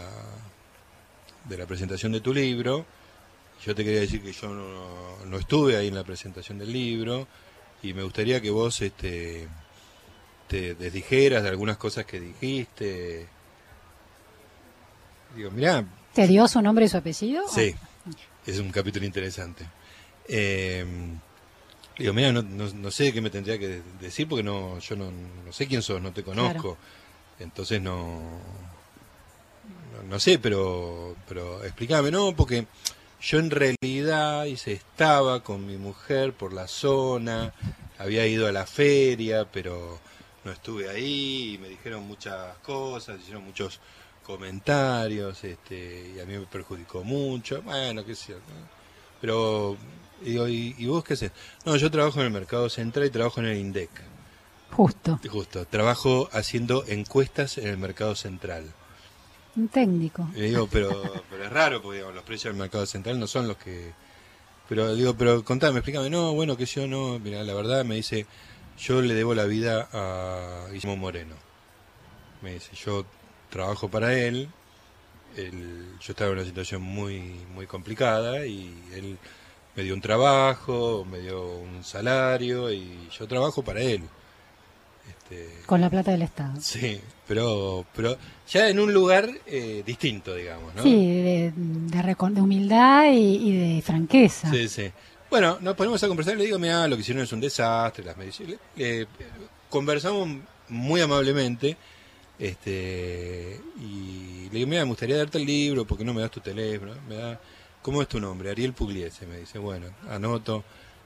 [1.50, 2.86] de la presentación de tu libro
[3.66, 7.28] yo te quería decir que yo no, estuve ahí en la presentación del libro
[7.84, 9.48] y me gustaría que vos este,
[10.48, 13.28] te desdijeras de algunas cosas que dijiste.
[15.36, 15.86] Digo, mirá.
[16.14, 17.44] ¿Te dio su nombre y su apellido?
[17.54, 17.76] Sí,
[18.46, 19.66] es un capítulo interesante.
[20.28, 20.86] Eh,
[21.98, 25.12] digo, mira, no, no, sé qué me tendría que decir porque no, yo no,
[25.52, 26.78] sé quién sos, no te conozco.
[27.40, 28.20] Entonces no,
[29.94, 32.36] no, no, sé, pero, pero explícame, ¿no?
[32.36, 32.66] Porque
[33.22, 37.54] yo en realidad hice, estaba con mi mujer por la zona,
[37.98, 40.00] había ido a la feria, pero
[40.44, 43.80] no estuve ahí y me dijeron muchas cosas, hicieron muchos
[44.24, 48.80] comentarios, este, y a mí me perjudicó mucho, bueno, qué sé yo, ¿no?
[49.20, 49.78] Pero,
[50.22, 51.32] y digo, ¿y, y vos qué haces?
[51.66, 53.90] No, yo trabajo en el mercado central y trabajo en el INDEC.
[54.72, 58.72] Justo, Justo, trabajo haciendo encuestas en el mercado central.
[59.60, 60.28] Un técnico.
[60.36, 63.48] Y digo, pero, pero es raro, porque digamos, los precios del mercado central no son
[63.48, 63.92] los que...
[64.68, 66.10] Pero digo, pero contame, explícame.
[66.10, 67.20] No, bueno, que yo no...
[67.20, 68.26] Mira, la verdad me dice,
[68.78, 71.36] yo le debo la vida a Guillermo Moreno.
[72.42, 73.06] Me dice, yo
[73.50, 74.50] trabajo para él,
[75.36, 77.20] él- yo estaba en una situación muy,
[77.54, 79.18] muy complicada y él
[79.76, 84.04] me dio un trabajo, me dio un salario y yo trabajo para él.
[85.08, 86.60] Este, Con la plata del Estado.
[86.62, 88.18] Sí, pero, pero
[88.50, 90.82] ya en un lugar eh, distinto, digamos, ¿no?
[90.84, 92.02] Sí, de, de
[92.36, 94.52] de humildad y, y de franqueza.
[94.52, 94.92] Sí, sí.
[95.30, 98.04] Bueno, nos ponemos a conversar y le digo, mira, lo que hicieron es un desastre,
[98.04, 98.58] las medicinas.
[98.76, 99.08] Le- le-
[99.70, 100.28] conversamos
[100.70, 101.78] muy amablemente
[102.40, 106.40] este y le digo, mira, me gustaría darte el libro, porque no me das tu
[106.40, 106.94] teléfono?
[107.08, 107.40] Me da,
[107.82, 108.50] ¿Cómo es tu nombre?
[108.50, 109.58] Ariel Pugliese, me dice.
[109.60, 110.64] Bueno, anoto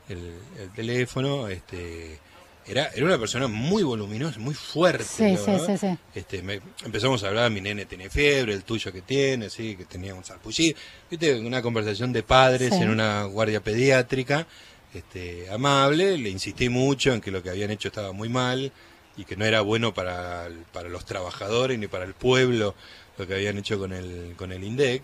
[0.10, 1.48] el, el teléfono.
[1.48, 2.18] este
[2.68, 5.04] era, era una persona muy voluminosa, muy fuerte.
[5.04, 5.98] Sí, sí, sí, sí.
[6.16, 9.86] Este, me- empezamos a hablar, mi nene tiene fiebre, el tuyo que tiene, sí, que
[9.86, 10.78] tenía un sarpullido.
[11.10, 12.82] Viste, una conversación de padres Sí.
[12.82, 14.48] en una guardia pediátrica,
[14.94, 18.72] este, amable, le insistí mucho en que lo que habían hecho estaba muy mal
[19.18, 22.76] y que no era bueno para, para los trabajadores ni para el pueblo
[23.18, 25.04] lo que habían hecho con el, con el INDEC.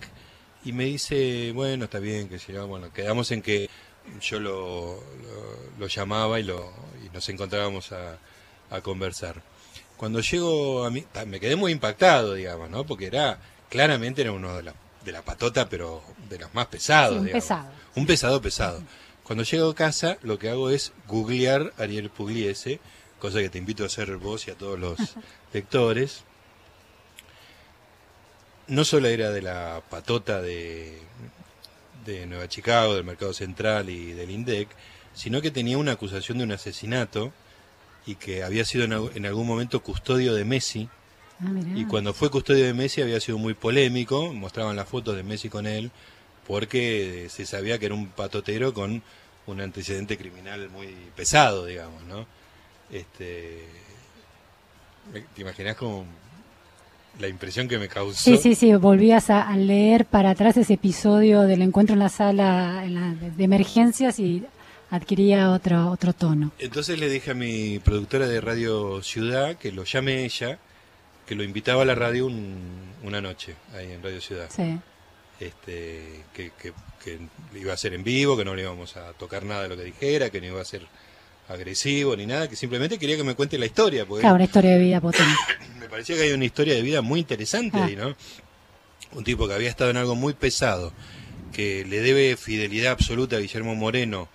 [0.65, 3.69] Y me dice, bueno, está bien, que si no, bueno, quedamos en que
[4.21, 6.73] yo lo, lo, lo llamaba y, lo,
[7.11, 8.17] y nos encontrábamos a,
[8.69, 9.41] a conversar.
[9.97, 12.85] Cuando llego a mí, me quedé muy impactado, digamos, ¿no?
[12.85, 17.13] Porque era, claramente era uno de la, de la patota, pero de los más pesados,
[17.15, 17.43] Sí, un digamos.
[17.43, 17.69] pesado.
[17.95, 18.83] Un pesado pesado.
[19.23, 22.79] Cuando llego a casa, lo que hago es googlear Ariel Pugliese,
[23.19, 24.97] cosa que te invito a hacer vos y a todos los
[25.53, 26.23] lectores.
[28.67, 30.99] No solo era de la patota de,
[32.05, 34.69] de Nueva Chicago, del Mercado Central y del INDEC,
[35.19, 37.33] sino que tenía una acusación de un asesinato
[38.05, 40.87] y que había sido en, algún momento custodio de Messi.
[41.41, 41.49] Ah.
[41.75, 45.49] Y cuando fue custodio de Messi había sido muy polémico, mostraban las fotos de Messi
[45.49, 45.91] con él,
[46.47, 49.03] porque se sabía que era un patotero con
[49.45, 52.25] un antecedente criminal muy pesado, digamos, ¿no?
[52.89, 53.65] Este,
[55.35, 56.05] ¿Te imaginas como
[57.19, 58.23] la impresión que me causó?
[58.23, 62.09] Sí, sí, sí, volvías a, a leer para atrás ese episodio del encuentro en la
[62.09, 64.45] sala en la- de, de emergencias y
[64.89, 66.51] adquiría otro, otro tono.
[66.59, 70.57] Entonces le dije a mi productora de Radio Ciudad que lo llame ella,
[71.27, 74.49] que lo invitaba a la radio un- una noche, ahí en Radio Ciudad.
[74.55, 74.79] Sí.
[75.39, 76.73] este, que, que,
[77.03, 77.19] que
[77.57, 79.83] iba a ser en vivo, que no le íbamos a tocar nada de lo que
[79.85, 80.85] dijera, que no iba a ser
[81.47, 84.71] agresivo ni nada, que simplemente quería que me cuente la historia, porque Claro, una historia
[84.71, 85.31] de vida potente.
[85.79, 87.85] me parecía que hay una historia de vida muy interesante Ah.
[87.85, 88.15] ahí, ¿no?
[89.13, 90.91] Un tipo que había estado en algo muy pesado,
[91.53, 94.27] que le debe fidelidad absoluta a Guillermo Moreno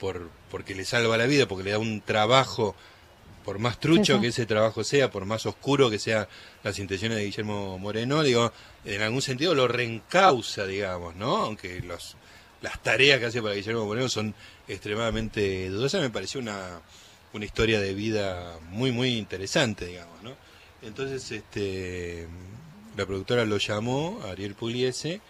[0.00, 2.74] por porque le salva la vida, porque le da un trabajo,
[3.44, 6.26] por más trucho Sí, que ese trabajo sea, por más oscuro que sean
[6.64, 8.52] las intenciones de Guillermo Moreno, digo,
[8.84, 11.36] en algún sentido lo reencausa, digamos, ¿no?
[11.36, 12.16] Aunque los
[12.62, 14.34] las tareas que hace para Guillermo Moreno son
[14.68, 16.80] extremadamente dudosas, me pareció una,
[17.32, 20.34] una historia de vida muy, muy interesante, digamos, ¿no?
[20.82, 22.26] Entonces, este,
[22.96, 25.20] la productora lo llamó, Ariel Pugliese,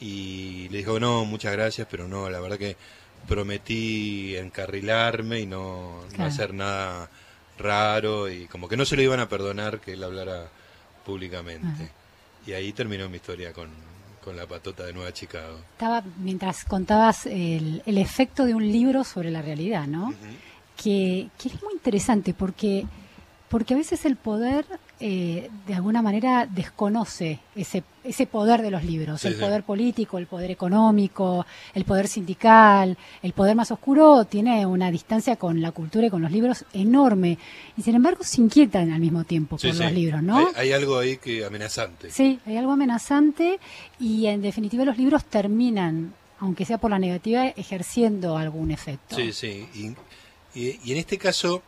[0.00, 2.76] y le dijo, no, muchas gracias, pero no, la verdad que
[3.28, 7.10] prometí encarrilarme y no, no hacer nada
[7.58, 10.48] raro, y como que no se lo iban a perdonar que él hablara
[11.04, 11.90] públicamente.
[12.46, 13.68] Y ahí terminó mi historia con,
[14.24, 15.58] con la patota de Nueva Chicago.
[15.72, 20.14] Estaba, mientras contabas el, el efecto de un libro sobre la realidad, ¿no?
[20.82, 22.86] que, que es muy interesante porque,
[23.48, 24.64] porque a veces el poder
[25.02, 29.40] eh, de alguna manera desconoce ese, ese poder de los libros, Sí, el sí.
[29.40, 35.36] poder político, el poder económico, el poder sindical, el poder más oscuro tiene una distancia
[35.36, 37.38] con la cultura y con los libros enorme
[37.76, 40.36] y sin embargo se inquietan al mismo tiempo Sí, por los libros, ¿no?
[40.36, 42.10] Hay, hay algo ahí que amenazante.
[42.10, 43.58] Sí, hay algo amenazante
[43.98, 49.16] y en definitiva los libros terminan, aunque sea por la negativa, ejerciendo algún efecto.
[49.16, 49.66] Sí, sí.
[49.74, 49.86] Y,
[50.60, 51.62] y- y en este caso,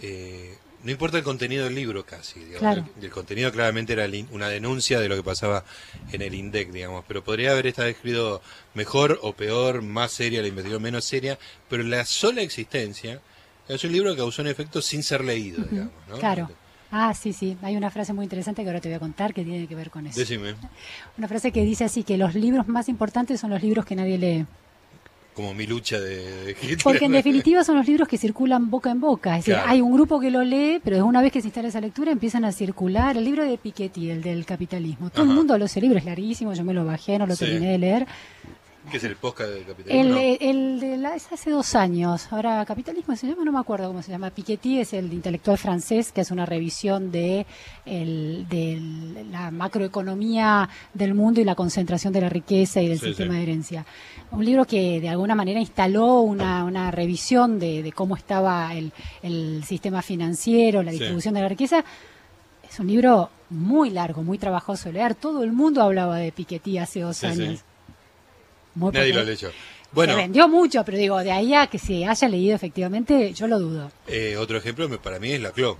[0.00, 2.40] eh, no importa el contenido del libro casi.
[2.40, 2.60] digamos.
[2.60, 2.84] Claro.
[2.98, 5.64] El, el contenido claramente era el una denuncia de lo que pasaba
[6.12, 7.04] en el INDEC, digamos.
[7.06, 8.42] Pero podría haber estado escrito
[8.74, 11.38] mejor o peor, más seria la investigación, menos seria.
[11.68, 13.20] Pero la sola existencia
[13.68, 15.92] es un libro que causó un efecto sin ser leído, digamos.
[16.08, 16.16] ¿no?
[16.18, 16.50] Claro.
[16.90, 17.56] Ah, sí, sí.
[17.62, 19.90] Hay una frase muy interesante que ahora te voy a contar que tiene que ver
[19.90, 20.18] con eso.
[20.18, 20.54] Decime,
[21.18, 24.18] Una frase que dice así, que los libros más importantes son los libros que nadie
[24.18, 24.46] lee.
[25.40, 26.78] Como mi lucha de, de Hitler.
[26.82, 29.38] Porque en definitiva son los libros que circulan boca en boca.
[29.38, 31.80] Es decir, hay un grupo que lo lee, pero una vez que se instala esa
[31.80, 33.16] lectura empiezan a circular.
[33.16, 35.10] El libro de Piketty, el del capitalismo.
[35.10, 37.44] Todo el mundo lo ese libro, es larguísimo, yo me lo bajé, no lo Sí.
[37.44, 38.06] terminé de leer.
[38.90, 40.16] ¿Qué es el podcast del capitalismo?
[40.16, 42.26] El, eh, el de la, es hace dos años.
[42.32, 44.30] Ahora, Capitalismo se llama, no me acuerdo cómo se llama.
[44.30, 47.46] Piketty es el intelectual francés que hace una revisión de,
[47.84, 53.06] el, de la macroeconomía del mundo y la concentración de la riqueza y del Sí,
[53.08, 53.36] sistema sí.
[53.36, 53.86] de herencia.
[54.30, 58.92] Un libro que de alguna manera instaló una, una revisión de, de cómo estaba el,
[59.22, 60.98] el sistema financiero, la Sí.
[61.00, 61.84] distribución de la riqueza.
[62.68, 65.14] Es un libro muy largo, muy trabajoso de leer.
[65.16, 67.62] Todo el mundo hablaba de Piketty hace dos años.
[68.80, 69.50] Muy Nadie lo leyó.
[69.92, 73.46] Bueno, se vendió mucho, pero digo, de ahí a que se haya leído efectivamente, yo
[73.46, 73.92] lo dudo.
[74.06, 75.76] eh, otro ejemplo para mí es la CLO.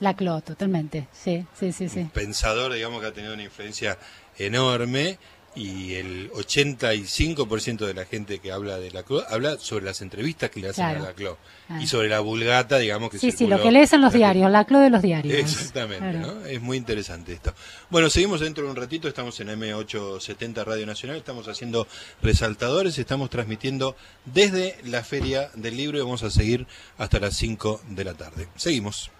[0.00, 1.08] La CLO, totalmente.
[1.10, 2.06] Sí, sí, sí, sí.
[2.12, 3.96] pensador, digamos, que ha tenido una influencia
[4.38, 5.18] enorme
[5.56, 10.50] y el 85% de la gente que habla de la CLO habla sobre las entrevistas
[10.50, 11.02] que le hacen Claro.
[11.04, 11.38] a la CLO
[11.68, 11.78] Ah.
[11.82, 14.64] y sobre la vulgata, digamos, que Sí, sí, lo que lees en los diarios, la
[14.66, 15.34] CLO de los diarios.
[15.38, 16.34] Exactamente, Claro.
[16.34, 16.46] ¿no?
[16.46, 17.54] Es muy interesante esto.
[17.90, 21.88] Bueno, seguimos dentro de un ratito, estamos en M870 Radio Nacional, estamos haciendo
[22.22, 23.96] resaltadores, estamos transmitiendo
[24.26, 26.66] desde la Feria del Libro y vamos a seguir
[26.98, 28.48] hasta las 5 de la tarde.
[28.56, 29.10] Seguimos.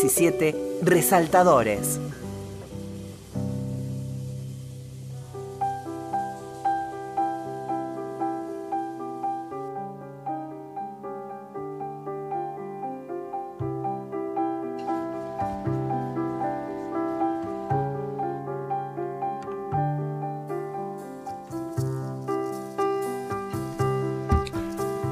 [0.00, 1.98] 17, resaltadores.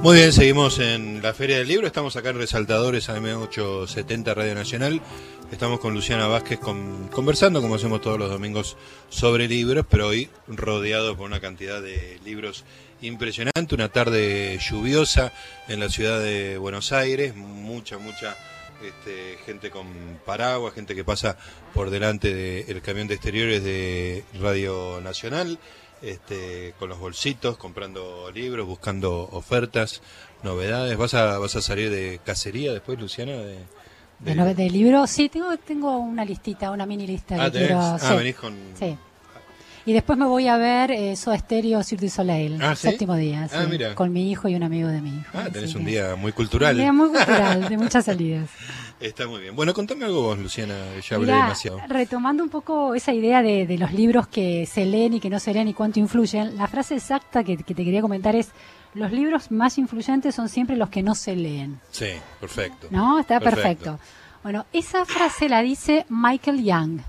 [0.02, 1.88] Muy bien, seguimos en la Feria del Libro.
[1.88, 5.00] Estamos acá en Resaltadores AM870 Radio Nacional.
[5.50, 8.76] Estamos con Luciana Vázquez con- conversando, como hacemos todos los domingos,
[9.08, 12.64] sobre libros, pero hoy rodeado por una cantidad de libros
[13.02, 13.74] impresionante.
[13.74, 15.32] Una tarde lluviosa
[15.66, 17.34] en la ciudad de Buenos Aires.
[17.34, 18.36] Mucha, mucha
[18.84, 19.88] este, gente con
[20.24, 21.36] paraguas, gente que pasa
[21.74, 25.58] por delante del camión de exteriores de Radio Nacional.
[26.02, 30.02] Este, con los bolsitos, comprando libros, buscando ofertas,
[30.42, 30.96] novedades.
[30.98, 33.32] ¿Vas a, vas a salir de cacería después, Luciana?
[33.32, 33.64] De,
[34.54, 38.14] De, libros, sí, tengo, tengo una listita, una mini lista Ah, que quiero Ah, sí,
[38.14, 38.54] venís con...
[38.78, 38.96] sí.
[39.86, 43.48] Y después me voy a ver eh, Soda Stereo, Cirque du Soleil, Ah, séptimo día,
[43.52, 45.30] Ah, sí, con mi hijo y un amigo de mi hijo.
[45.32, 46.74] Ah, tenés un día muy cultural.
[46.74, 48.50] Un día muy cultural, de muchas salidas.
[48.98, 49.54] Está muy bien.
[49.54, 50.74] Bueno, contame algo vos, Luciana,
[51.08, 51.80] ya hablé Mirá, demasiado.
[51.86, 55.38] retomando un poco esa idea de, de los libros que se leen y que no
[55.38, 58.48] se leen y cuánto influyen, la frase exacta que, que te quería comentar es,
[58.94, 61.78] los libros más influyentes son siempre los que no se leen.
[61.90, 62.08] Sí,
[62.40, 62.88] perfecto.
[62.90, 63.20] ¿No?
[63.20, 64.00] Está perfecto.
[64.42, 67.00] Bueno, esa frase la dice Michael Young,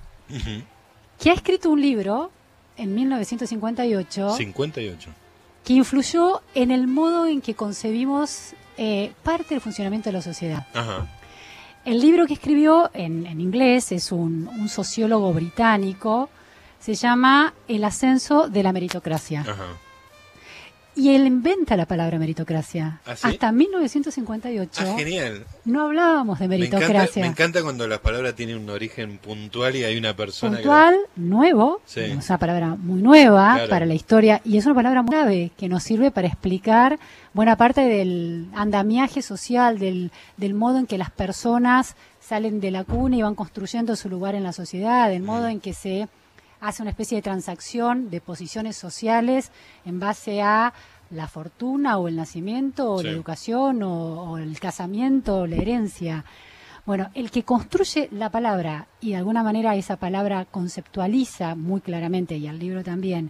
[1.20, 2.32] que ha escrito un libro
[2.78, 5.10] en 1958 58.
[5.64, 10.68] que influyó en el modo en que concebimos eh, parte del funcionamiento de la sociedad.
[10.74, 11.08] Ajá.
[11.84, 16.30] El libro que escribió en, en inglés es un, un sociólogo británico,
[16.80, 19.42] se llama El ascenso de la meritocracia.
[19.42, 19.68] Ajá.
[20.98, 23.00] Y él inventa la palabra meritocracia.
[23.06, 23.28] ¿Ah, sí?
[23.28, 25.46] Hasta 1958 Ah, genial.
[25.66, 27.22] no hablábamos de Me encanta, meritocracia.
[27.22, 31.82] me encanta cuando la palabra tiene un origen puntual y hay una persona puntual, nuevo,
[31.86, 32.00] Sí.
[32.02, 33.70] es una palabra muy nueva Claro.
[33.70, 36.98] para la historia y es una palabra muy grave que nos sirve para explicar
[37.34, 42.84] buena parte del andamiaje social, del, del modo en que las personas salen de la
[42.84, 46.08] cuna y van construyendo su lugar en la sociedad, del modo en que se
[46.62, 49.52] hace una especie de transacción de posiciones sociales
[49.86, 50.74] en base a
[51.10, 53.06] la fortuna o el nacimiento o Sí.
[53.06, 56.26] la educación o, o el casamiento o la herencia.
[56.86, 62.38] Bueno, el que construye la palabra y de alguna manera esa palabra conceptualiza muy claramente,
[62.38, 63.30] y el libro también,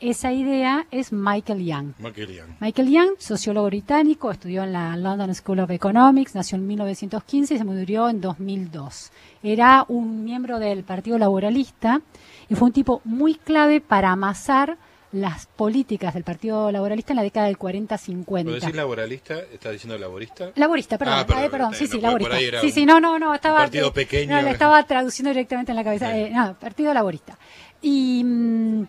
[0.00, 1.92] esa idea es Michael Young.
[1.98, 2.48] Michael Young.
[2.60, 7.58] Michael Young, sociólogo británico, estudió en la London School of Economics, nació en 1915 y
[7.58, 9.10] se murió en 2002.
[9.42, 12.00] Era un miembro del Partido Laboralista
[12.48, 14.78] y fue un tipo muy clave para amasar
[15.10, 18.44] las políticas del Partido Laboralista en la década del Cuando 40-50.
[18.44, 20.52] decís laboralista, ¿estás diciendo laborista?
[20.54, 21.14] Laborista, perdón.
[21.18, 21.74] Ah, perdón, eh, perdón.
[21.74, 22.60] Sí, sí, laborista.
[22.60, 23.58] Sí, sí, no, no, no, estaba.
[23.58, 24.36] partido pequeño.
[24.36, 26.16] No, le estaba traduciendo directamente en la cabeza.
[26.16, 27.38] Eh, no, partido laborista.
[27.80, 28.86] Y mm,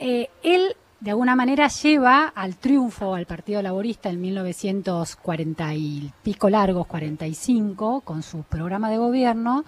[0.00, 6.48] eh, él, de alguna manera, lleva al triunfo al Partido Laborista en 1940 y pico
[6.48, 9.66] largos, 45, con su programa de gobierno.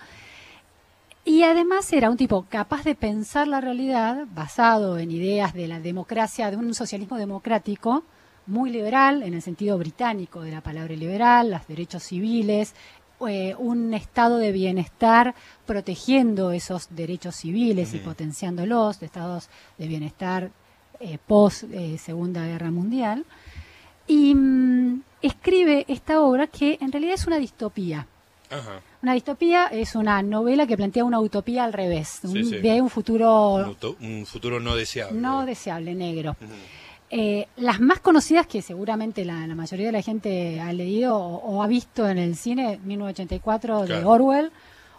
[1.24, 5.80] Y además era un tipo capaz de pensar la realidad basado en ideas de la
[5.80, 8.02] democracia, de un socialismo democrático
[8.46, 12.74] muy liberal, en el sentido británico de la palabra liberal, los derechos civiles,
[13.28, 15.34] eh, un estado de bienestar
[15.66, 19.48] protegiendo esos derechos civiles y potenciándolos, de estados
[19.78, 20.50] de bienestar
[21.00, 23.24] eh, post eh, Segunda Guerra Mundial.
[24.06, 28.06] Y mm, escribe esta obra que en realidad es una distopía.
[28.50, 28.80] Ajá.
[29.02, 32.58] Una distopía es una novela que plantea una utopía al revés, Sí, un, sí.
[32.58, 35.18] de un futuro Un, futuro no deseable.
[35.18, 36.36] no deseable, negro.
[37.14, 41.36] Eh, las más conocidas que seguramente la, la mayoría de la gente ha leído o,
[41.56, 44.02] o ha visto en el cine, 1984 de.
[44.04, 44.50] Orwell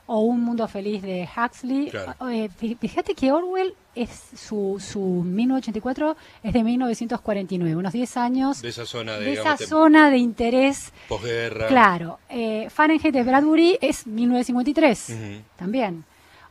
[0.05, 1.89] o Un Mundo Feliz de Huxley.
[1.89, 2.13] Claro.
[2.29, 8.61] Eh, fí- fíjate que Orwell es su, su 1984 es de 1949, unos 10 años
[8.61, 10.91] De esa zona de, de esa digamos, zona de interés.
[11.09, 11.67] posguerra.
[11.67, 15.41] Claro, eh, Fahrenheit de Bradbury es 1953 Ujú.
[15.57, 16.03] también.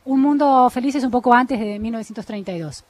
[0.05, 2.83] Un mundo feliz es un poco antes de 1932.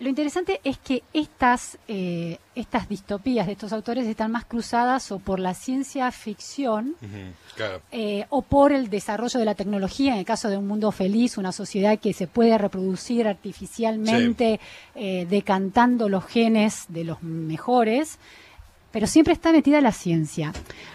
[0.00, 5.18] Lo interesante es que estas, eh, estas distopías de estos autores están más cruzadas o
[5.18, 6.96] por la ciencia ficción
[7.54, 7.82] Claro.
[7.92, 11.36] eh, o por el desarrollo de la tecnología, en el caso de un mundo feliz,
[11.36, 14.58] una sociedad que se puede reproducir artificialmente,
[14.94, 18.18] eh, decantando los genes de los mejores,
[18.92, 20.52] pero siempre está metida la ciencia.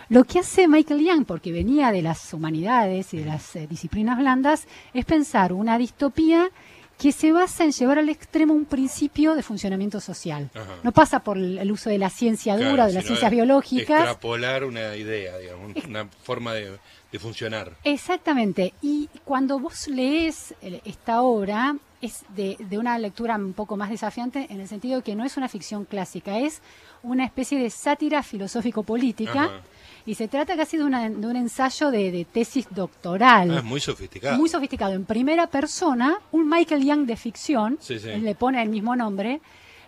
[0.10, 4.68] Lo que hace Michael Young, porque venía de las humanidades y de las disciplinas blandas,
[4.96, 6.50] es pensar una distopía
[6.98, 10.50] que se basa en llevar al extremo un principio de funcionamiento social.
[10.56, 10.76] Ajá.
[10.84, 14.64] No pasa por el uso de la ciencia dura, Claro, de las ciencias biológicas, Extrapolar
[14.64, 16.78] una idea, digamos, una forma de,
[17.12, 17.74] de funcionar.
[17.84, 18.74] Exactamente.
[18.82, 23.90] Y cuando vos lees el- esta obra, es de, de una lectura un poco más
[23.90, 26.62] desafiante en el sentido que no es una ficción clásica, es
[27.04, 29.46] una especie de sátira filosófico-política.
[29.46, 29.62] Ajá.
[30.08, 33.50] Y se trata casi de, una- de un ensayo de, de tesis doctoral.
[33.52, 34.38] Ah, es muy sofisticado.
[34.38, 38.10] Muy sofisticado, en primera persona, un Michael Young de ficción, Sí, sí.
[38.10, 39.42] él le pone el mismo nombre,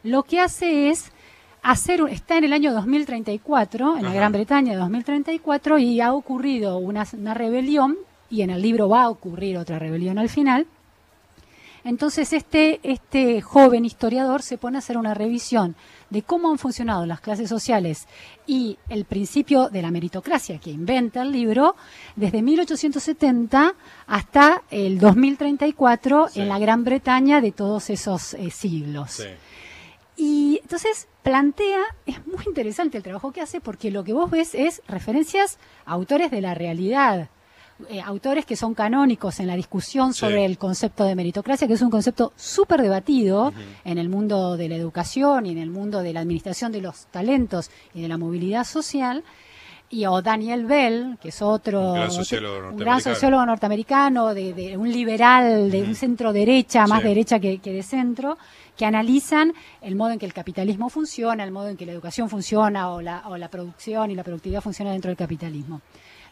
[0.03, 1.11] lo que hace es
[1.61, 4.13] hacer, está en el año 2034, en la.
[4.13, 7.97] Gran Bretaña de 2034, y ha ocurrido una, una rebelión,
[8.29, 10.65] y en el libro va a ocurrir otra rebelión al final.
[11.83, 15.75] Entonces este, este joven historiador se pone a hacer una revisión
[16.09, 18.07] de cómo han funcionado las clases sociales
[18.45, 21.75] y el principio de la meritocracia que inventa el libro
[22.15, 23.73] desde 1870
[24.07, 26.41] hasta el 2034 Sí.
[26.41, 29.11] en la Gran Bretaña de todos esos eh, siglos.
[29.11, 29.23] Sí.
[30.15, 34.55] Y entonces plantea, es muy interesante el trabajo que hace porque lo que vos ves
[34.55, 37.29] es referencias a autores de la realidad,
[37.89, 40.19] eh, autores que son canónicos en la discusión Sí.
[40.21, 43.53] sobre el concepto de meritocracia, que es un concepto súper debatido
[43.85, 47.05] en el mundo de la educación y en el mundo de la administración de los
[47.07, 49.23] talentos y de la movilidad social.
[49.89, 52.99] Y o Daniel Bell, que es otro Un gran sociólogo un gran norteamericano.
[53.15, 57.83] sociólogo norteamericano, de, de un liberal, de un centro derecha, más derecha que, que de
[57.83, 58.37] centro,
[58.75, 62.29] que analizan el modo en que el capitalismo funciona, el modo en que la educación
[62.29, 65.79] funciona o la, o la producción y la productividad funciona dentro del capitalismo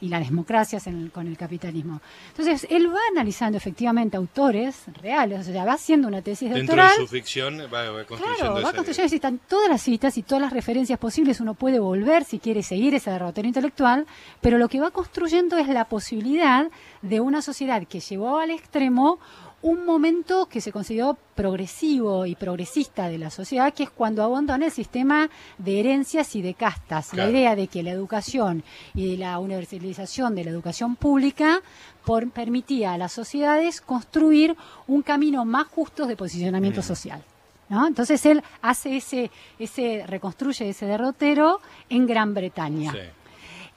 [0.05, 1.99] y las democracias en el- con el capitalismo.
[2.29, 6.91] Entonces, él va analizando efectivamente autores reales, o sea, va haciendo una tesis Dentro doctoral.
[6.99, 10.23] de su ficción va, va construyendo Claro, va construyendo, si están todas las citas y
[10.23, 14.05] todas las referencias posibles, uno puede volver si quiere seguir ese derrotero intelectual,
[14.41, 16.67] pero lo que va construyendo es la posibilidad
[17.01, 19.19] de una sociedad que llevó al extremo
[19.65, 24.65] un momento que se consideró progresivo y progresista de la sociedad, que es cuando abandona
[24.67, 27.09] el sistema de herencias y de castas.
[27.09, 27.31] Claro.
[27.31, 28.63] La idea de que la educación
[28.93, 31.61] y de la universalización de la educación pública
[32.05, 34.55] por- permitía a las sociedades construir
[34.85, 37.23] un camino más justo de posicionamiento social.
[37.67, 37.87] ¿no?
[37.87, 41.59] Entonces él hace ese, ese, reconstruye ese derrotero
[41.89, 42.91] en Gran Bretaña.
[42.91, 42.99] Sí.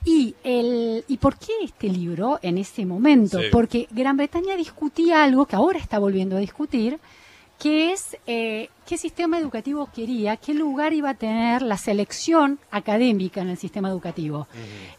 [0.04, 3.40] Y, el, ¿Y por qué este libro en ese momento?
[3.40, 3.46] Sí.
[3.50, 6.98] Porque Gran Bretaña discutía algo que ahora está volviendo a discutir,
[7.58, 13.40] que es eh, qué sistema educativo quería, qué lugar iba a tener la selección académica
[13.40, 14.46] en el sistema educativo.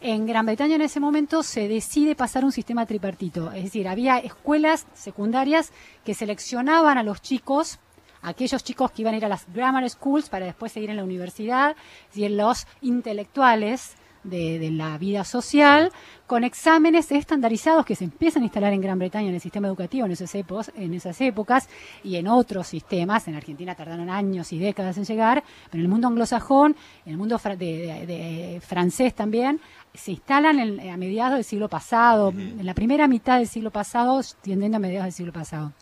[0.00, 4.18] En Gran Bretaña en ese momento se decide pasar un sistema tripartito, es decir, había
[4.18, 5.72] escuelas secundarias
[6.04, 7.78] que seleccionaban a los chicos
[8.22, 11.04] aquellos chicos que iban a ir a las grammar schools para después seguir en la
[11.04, 13.94] universidad, es decir, los intelectuales
[14.24, 15.90] de, de la vida social,
[16.26, 20.06] con exámenes estandarizados que se empiezan a instalar en Gran Bretaña en el sistema educativo
[20.06, 21.68] en esas, épocas, en esas épocas
[22.04, 23.26] y en otros sistemas.
[23.28, 27.18] En Argentina tardaron años y décadas en llegar, pero en el mundo anglosajón, en el
[27.18, 29.60] mundo fra- de, francés también,
[29.94, 34.20] se instalan en- a mediados del siglo pasado, en la primera mitad del siglo pasado,
[34.42, 35.72] tiendiendo a mediados del siglo pasado.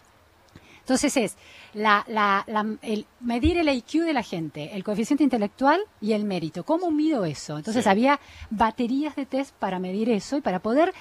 [0.89, 1.37] Entonces es
[1.75, 6.25] la, la- la- el medir el IQ de la gente, el coeficiente intelectual y el
[6.25, 6.65] mérito.
[6.65, 7.59] ¿Cómo mido eso?
[7.59, 7.91] Entonces Sí.
[7.91, 8.19] había
[8.49, 10.95] baterías de test para medir eso y para poder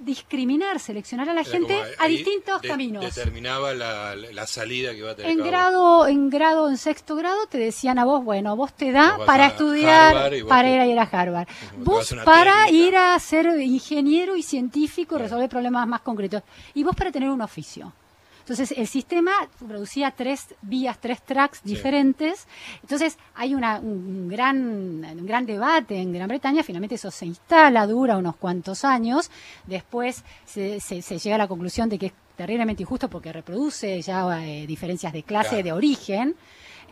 [0.00, 3.04] discriminar, seleccionar a la Era gente a distintos de- caminos.
[3.04, 7.46] Determinaba la, la salida que iba a tener En grado, en grado, en sexto grado
[7.46, 10.80] te decían a vos, bueno, vos te da Vos para estudiar, y para te- ir
[10.80, 11.46] a ir a Harvard.
[11.76, 12.70] Vos para técnica.
[12.88, 15.24] ir a ser ingeniero y científico, Claro.
[15.24, 16.42] resolver problemas más concretos.
[16.74, 17.92] Y vos para tener un oficio.
[18.50, 19.30] Entonces, el sistema
[19.64, 22.48] producía tres vías, tres tracks diferentes.
[22.82, 24.56] Entonces, hay una, un, gran,
[25.04, 26.64] un gran debate en Gran Bretaña.
[26.64, 29.30] Finalmente, eso se instala, dura unos cuantos años.
[29.68, 34.02] Después, se, se- se llega a la conclusión de que es terriblemente injusto porque reproduce
[34.02, 35.64] ya eh, diferencias de clase, Claro.
[35.64, 36.34] de origen.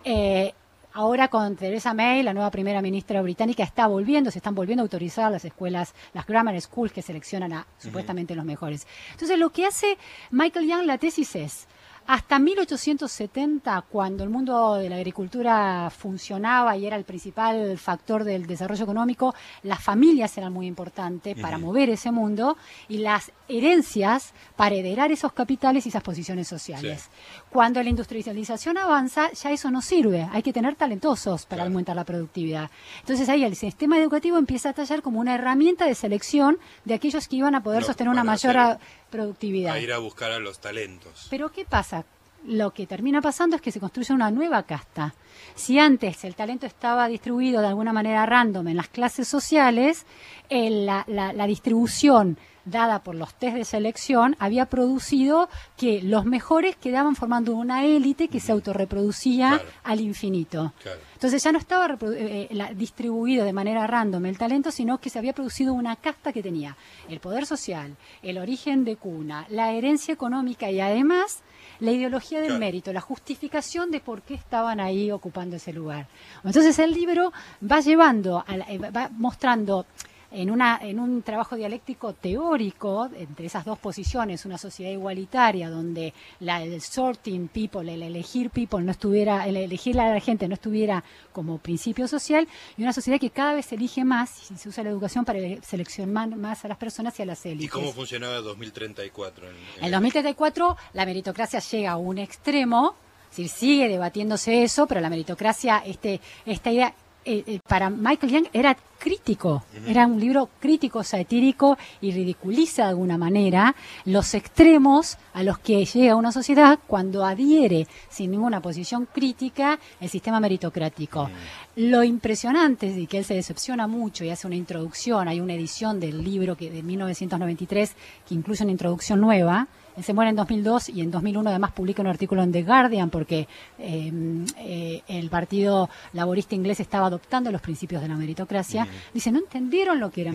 [0.05, 0.55] Eh,
[0.99, 4.87] ahora con Theresa May, la nueva primera ministra británica, está volviendo, se están volviendo a
[4.87, 8.85] autorizar las escuelas, las grammar schools que seleccionan a supuestamente los mejores.
[9.13, 9.97] Entonces lo que hace
[10.33, 11.69] Michael Young, la tesis es,
[12.09, 18.47] hasta 1870, cuando el mundo de la agricultura funcionaba y era el principal factor del
[18.47, 22.57] desarrollo económico, las familias eran muy importantes para mover ese mundo
[22.89, 27.03] y las herencias para heredar esos capitales y esas posiciones sociales.
[27.03, 27.41] Sí.
[27.51, 30.29] Cuando la industrialización avanza, ya eso no sirve.
[30.33, 31.71] Hay que tener talentosos para Claro.
[31.71, 32.71] aumentar la productividad.
[33.01, 37.27] Entonces ahí el sistema educativo empieza a tallar como una herramienta de selección de aquellos
[37.27, 38.79] que iban a poder No, sostener una mayor hacer-
[39.11, 39.75] productividad.
[39.75, 41.27] A ir a buscar a los talentos.
[41.31, 42.05] Pero ¿qué pasa?
[42.47, 45.15] Lo que termina pasando es que se construye una nueva casta.
[45.57, 50.07] Si antes el talento estaba distribuido de alguna manera random en las clases sociales,
[50.51, 52.39] la, la- la distribución
[52.71, 58.29] dada por los test de selección había producido que los mejores quedaban formando una élite
[58.29, 59.65] que se autorreproducía Claro.
[59.85, 60.73] al infinito.
[60.83, 61.01] Claro.
[61.15, 65.11] Entonces ya no estaba eh, eh, la- distribuido de manera random el talento, sino que
[65.11, 66.77] se había producido una casta que tenía
[67.09, 71.41] el poder social, el origen de cuna, la herencia económica y además
[71.81, 72.61] la ideología del Claro.
[72.61, 76.07] mérito, la justificación de por qué estaban ahí ocupando ese lugar.
[76.45, 79.87] Entonces el libro va llevando, a la- eh, va mostrando
[80.31, 86.13] en, una, en un trabajo dialéctico teórico entre esas dos posiciones, una sociedad igualitaria donde
[86.41, 90.55] la, el sorting people, el elegir people no estuviera, el elegir a la gente no
[90.55, 91.03] estuviera
[91.33, 94.91] como principio social, y una sociedad que cada vez elige más y se usa la
[94.91, 97.67] educación para seleccionar más a las personas y a las élites.
[97.67, 99.49] ¿Y cómo funcionaba el 2034?
[99.49, 102.95] En, en el 2034 la meritocracia llega a un extremo,
[103.31, 106.95] si sigue debatiéndose eso, pero la meritocracia, este, esta idea
[107.31, 112.89] eh, eh, para Michael Young era crítico, era un libro crítico, satírico y ridiculiza de
[112.89, 113.77] alguna manera
[114.07, 120.09] los extremos a los que llega una sociedad cuando adhiere sin ninguna posición crítica el
[120.09, 121.29] sistema meritocrático.
[121.77, 126.01] Lo impresionante es que él se decepciona mucho y hace una introducción, hay una edición
[126.01, 127.93] del libro que de 1993
[128.27, 129.69] que incluye una introducción nueva,
[130.03, 133.49] se muere en 2002 y en 2001 además publica un artículo en The Guardian porque
[133.79, 134.13] eh,
[134.59, 138.87] eh, el Partido Laborista Inglés estaba adoptando los principios de la meritocracia.
[139.13, 140.33] Dice, no entendieron lo que era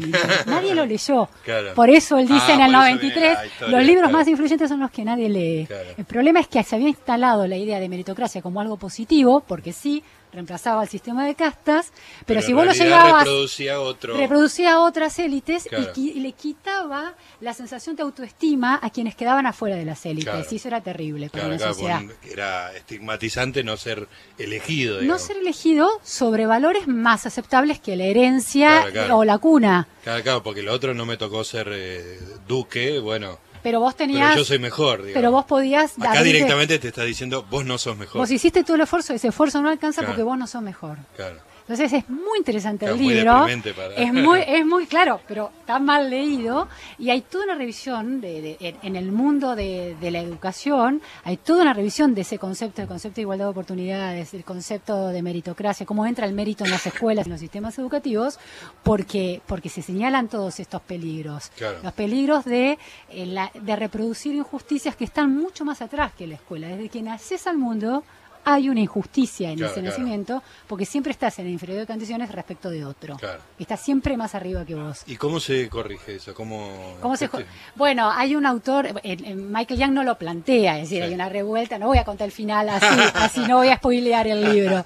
[0.47, 1.27] Nadie lo leyó.
[1.75, 3.37] Por eso él dice ah, en el 93,
[3.67, 5.67] los libros más influyentes son los que nadie lee.
[5.97, 9.73] El problema es que se había instalado la idea de meritocracia como algo positivo, porque
[9.73, 10.03] sí,
[10.33, 11.93] reemplazaba el sistema de castas,
[12.25, 14.17] pero, si vos lo llegabas, reproducía, otro...
[14.17, 19.85] reproducía otras élites y, le quitaba la sensación de autoestima a quienes quedaban afuera de
[19.85, 20.51] las élites.
[20.51, 22.01] Y eso era terrible para una sociedad.
[22.23, 24.07] Era estigmatizante no ser
[24.37, 25.01] elegido.
[25.01, 29.87] No ser elegido sobre valores más aceptables que la herencia o la cuna.
[30.03, 34.31] Claro, claro, porque lo otro no me tocó ser eh, duque, bueno pero vos tenías...
[34.31, 35.13] Pero yo soy mejor, digamos.
[35.13, 35.93] Pero vos podías...
[35.99, 38.19] Acá directamente te está diciendo, vos no sos mejor.
[38.19, 40.97] Vos hiciste todo el esfuerzo, ese esfuerzo no alcanza porque vos no sos mejor.
[41.15, 41.39] Claro.
[41.63, 43.47] Entonces es muy interesante el libro.
[43.47, 46.67] Es muy, es muy claro, pero está mal leído.
[46.99, 51.73] Y hay toda una revisión de, en, el mundo de, la educación, hay toda una
[51.73, 56.05] revisión de ese concepto, el concepto de igualdad de oportunidades, el concepto de meritocracia, cómo
[56.05, 58.39] entra el mérito en las escuelas, en los sistemas educativos,
[58.83, 61.51] porque porque se señalan todos estos peligros,
[61.81, 62.77] los peligros de
[63.09, 67.47] eh, de reproducir injusticias que están mucho más atrás que la escuela, desde que naces
[67.47, 68.03] al mundo
[68.45, 72.85] hay una injusticia en ese nacimiento porque siempre estás en inferior de condiciones respecto de
[72.85, 73.17] otro.
[73.57, 75.03] Estás siempre más arriba que vos.
[75.07, 76.33] ¿Y cómo se corrige eso?
[76.33, 77.29] ¿Cómo, se
[77.75, 81.87] bueno, hay un autor, Michael Young no lo plantea, es decir, hay una revuelta, no
[81.87, 82.85] voy a contar el final así,
[83.15, 84.85] así no voy a spoilear el libro.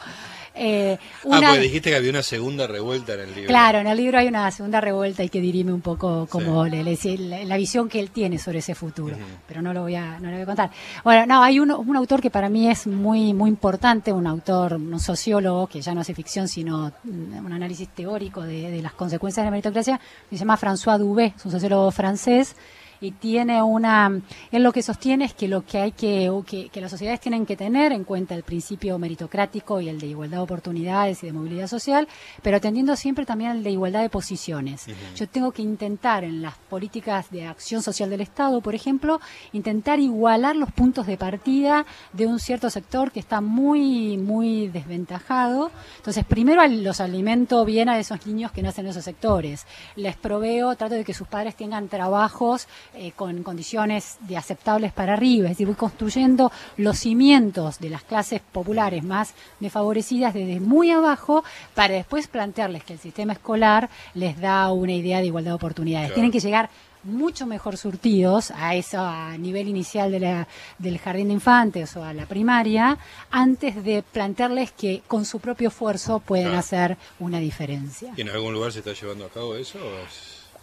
[0.58, 0.97] Eh,
[1.32, 3.47] ah, pues dijiste que había una segunda revuelta en el libro.
[3.47, 7.58] Claro, en el libro hay una segunda revuelta y que dirime un poco como la,
[7.58, 9.16] visión que él tiene sobre ese futuro,
[9.47, 10.72] pero no lo voy a no lo voy a contar.
[11.03, 14.74] Bueno, no, hay un, un, autor que para mí es muy muy importante, un autor,
[14.74, 19.43] un sociólogo que ya no hace ficción, sino un análisis teórico de, de las consecuencias
[19.43, 19.99] de la meritocracia,
[20.30, 22.55] se llama François Dubé, es un sociólogo francés
[23.02, 24.22] y tiene una,
[24.52, 26.32] él lo que sostiene es que lo que hay que,
[26.72, 30.38] que, las sociedades tienen que tener en cuenta el principio meritocrático y el de igualdad
[30.38, 32.08] de oportunidades y de movilidad social,
[32.41, 34.86] pero atendiendo siempre también al de igualdad de posiciones.
[35.16, 39.20] Yo tengo que intentar en las políticas de acción social del Estado, por ejemplo,
[39.54, 45.72] intentar igualar los puntos de partida de un cierto sector que está muy, muy desventajado.
[45.98, 49.66] Entonces, primero los alimento bien a esos niños que nacen en esos sectores.
[49.95, 55.14] Les proveo, trato de que sus padres tengan trabajos eh, con condiciones de aceptables para
[55.14, 60.92] arriba, es decir, voy construyendo los cimientos de las clases populares más desfavorecidas desde muy
[60.92, 61.44] abajo
[61.76, 66.14] para después plantearles que el sistema escolar les da una idea de igualdad de oportunidades.
[66.14, 66.70] Tienen que llegar
[67.04, 72.04] mucho mejor surtidos a eso a nivel inicial de la, del jardín de infantes o
[72.04, 72.98] a la primaria
[73.32, 78.14] antes de plantearles que con su propio esfuerzo pueden hacer una diferencia.
[78.16, 79.80] ¿Y en algún lugar se está llevando a cabo eso?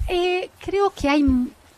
[0.08, 1.24] Eh, creo que hay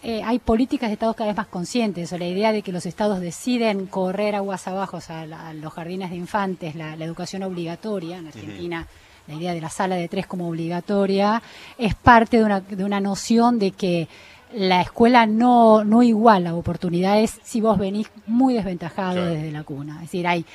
[0.02, 2.86] eh, hay políticas de estados cada vez más conscientes, o la idea de que los
[2.86, 8.86] estados deciden correr aguas abajo a, los jardines de infantes, la, educación obligatoria, en Argentina
[9.26, 11.42] la idea de la sala de tres como obligatoria,
[11.78, 14.08] es parte de una, de una noción de que
[14.52, 19.96] la escuela no, no iguala oportunidades si vos venís muy desventajado desde la cuna.
[19.96, 20.46] Es decir, hay,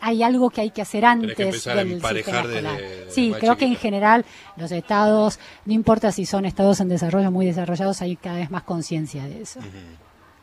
[0.00, 2.46] hay algo que hay que hacer antes del sistema escolar.
[3.08, 4.24] sí, creo que en general
[4.56, 8.62] los estados, no importa si son estados en desarrollo muy desarrollados, hay cada vez más
[8.62, 9.60] conciencia de eso.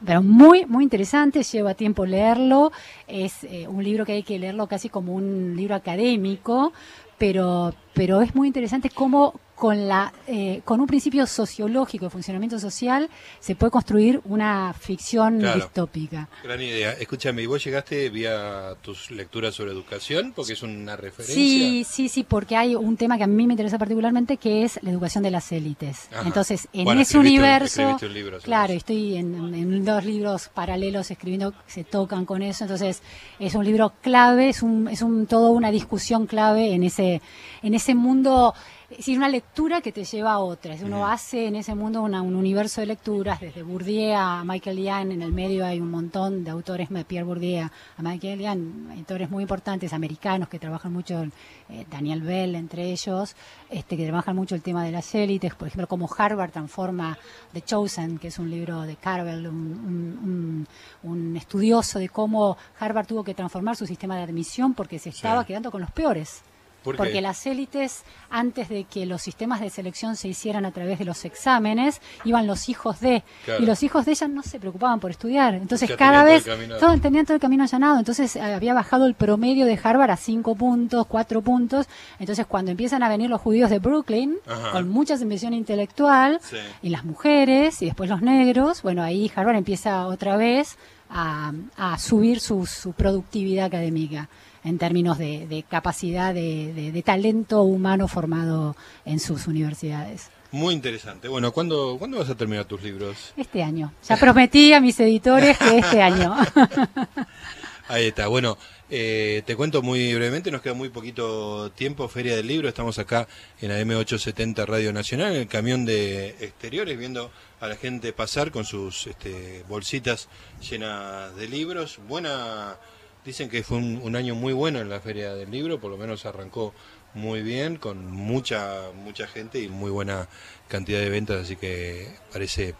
[0.05, 2.71] Pero muy, muy interesante, lleva tiempo leerlo,
[3.07, 6.73] es eh, un libro que hay que leerlo casi como un libro académico,
[7.17, 12.59] pero, pero es muy interesante cómo, con, la, eh, con un principio sociológico de funcionamiento
[12.59, 16.27] social se puede construir una ficción distópica.
[16.43, 16.91] Gran idea.
[16.91, 20.33] Escúchame, ¿y vos llegaste vía tus lecturas sobre educación?
[20.35, 21.35] Porque es una referencia.
[21.35, 24.77] Sí, sí, sí, porque hay un tema que a mí me interesa particularmente que es
[24.83, 26.09] la educación de las élites.
[26.25, 27.97] Entonces, en ese universo...
[28.43, 32.65] claro, estoy en, en, dos libros paralelos escribiendo que se tocan con eso.
[32.65, 33.01] Entonces,
[33.39, 37.21] es un libro clave, es un, es un todo una discusión clave en ese,
[37.61, 38.53] en ese mundo
[38.89, 40.75] es decir, una lectura que te lleva a otra.
[40.83, 41.09] Uno Bien.
[41.09, 45.21] hace en ese mundo una- un universo de lecturas, desde Bourdieu a Michael Lian, en
[45.21, 47.65] el medio hay un montón de autores, de Pierre Bourdieu
[47.97, 51.23] a Michael Lian, autores muy importantes, americanos que trabajan mucho,
[51.69, 53.35] eh, Daniel Bell entre ellos,
[53.69, 57.17] este, que trabajan mucho el tema de las élites, por ejemplo, como Harvard transforma
[57.53, 60.67] The Chosen, que es un libro de Carvel, un, un-
[61.03, 65.09] un- un estudioso de cómo Harvard tuvo que transformar su sistema de admisión porque se
[65.09, 65.47] estaba Sí.
[65.47, 66.43] quedando con los peores.
[66.85, 71.05] Porque las élites, antes de que los sistemas de selección se hicieran a través de
[71.05, 73.23] los exámenes, iban los hijos de.
[73.45, 73.63] Claro.
[73.63, 75.55] Y los hijos de ella no se preocupaban por estudiar.
[75.55, 76.43] Entonces, Ya cada todo vez.
[76.43, 77.97] camino- todo- tenían todo el camino allanado.
[77.99, 81.87] Entonces, eh, había bajado el promedio de Harvard a cinco puntos, cuatro puntos.
[82.19, 84.71] Entonces, cuando empiezan a venir los judíos de Brooklyn, Ajá.
[84.71, 86.57] con mucha inversión intelectual, Sí.
[86.81, 90.77] y las mujeres, y después los negros, bueno, ahí Harvard empieza otra vez
[91.09, 94.27] a, a subir su, su productividad académica
[94.65, 100.29] en términos de, de capacidad de, de- de talento humano formado en sus universidades.
[100.51, 101.27] Muy interesante.
[101.27, 103.33] Bueno, ¿cuándo, ¿cuándo vas a terminar tus libros?
[103.37, 103.93] Este año.
[104.07, 106.35] Ya prometí a mis editores que este año.
[107.87, 108.27] Ahí está.
[108.27, 108.57] Bueno,
[108.89, 113.27] eh, te cuento muy brevemente, nos queda muy poquito tiempo, Feria del Libro, estamos acá
[113.61, 118.51] en la M870 Radio Nacional, en el camión de exteriores, viendo a la gente pasar
[118.51, 120.29] con sus este, bolsitas
[120.67, 121.99] llenas de libros.
[122.07, 122.77] Buena,
[123.25, 125.97] dicen que fue un, un año muy bueno en la Feria del Libro, por lo
[125.97, 126.73] menos arrancó
[127.15, 130.27] muy bien, con mucha, mucha gente y muy buena
[130.67, 132.75] cantidad de ventas, así que parece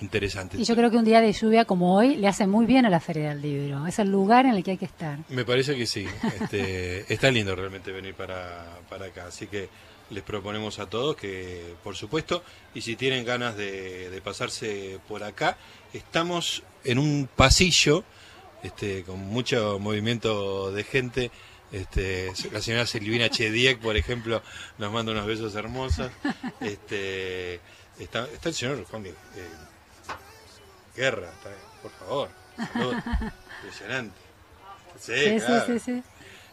[0.00, 0.56] interesante.
[0.58, 2.90] y yo creo que un día de lluvia como hoy le hace muy bien a
[2.90, 3.86] la Feria del Libro.
[3.86, 5.18] Es el lugar en el que hay que estar.
[5.28, 6.06] Me parece que sí.
[6.40, 9.26] Este, está lindo realmente venir para, para acá.
[9.26, 9.68] Así que
[10.10, 12.44] les proponemos a todos que, por supuesto,
[12.74, 15.56] y si tienen ganas de, de pasarse por acá,
[15.92, 18.04] estamos en un pasillo
[18.62, 21.30] este, con mucho movimiento de gente.
[21.70, 24.42] Este, la señora Silvina Chediek, por ejemplo,
[24.78, 26.10] nos manda unos besos hermosos.
[26.60, 27.60] Este,
[27.98, 29.14] está, está el señor Juan eh,
[30.96, 31.50] Guerra, está-
[31.82, 32.28] por favor.
[32.72, 32.94] salud.
[33.62, 34.16] Impresionante.
[34.98, 35.66] Sí, Sí, sí, claro.
[35.66, 36.02] sí, sí.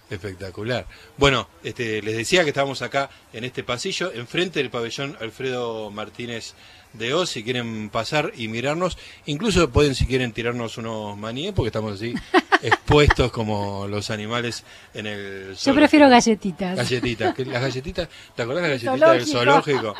[0.08, 0.86] Espectacular.
[1.18, 6.53] Bueno, este, les decía que estábamos acá en este pasillo, enfrente del pabellón Alfredo Martínez
[6.97, 8.97] de Oz, si quieren pasar y mirarnos.
[9.25, 12.13] Incluso pueden, si quieren, tirarnos unos maníes, porque estamos así
[12.61, 15.19] expuestos como los animales en el
[15.49, 15.75] Yo zoológico.
[15.75, 16.75] prefiero galletitas.
[16.77, 17.37] Galletitas.
[17.39, 19.95] Las galletitas, ¿te acordás de las galletitas del Zoológico.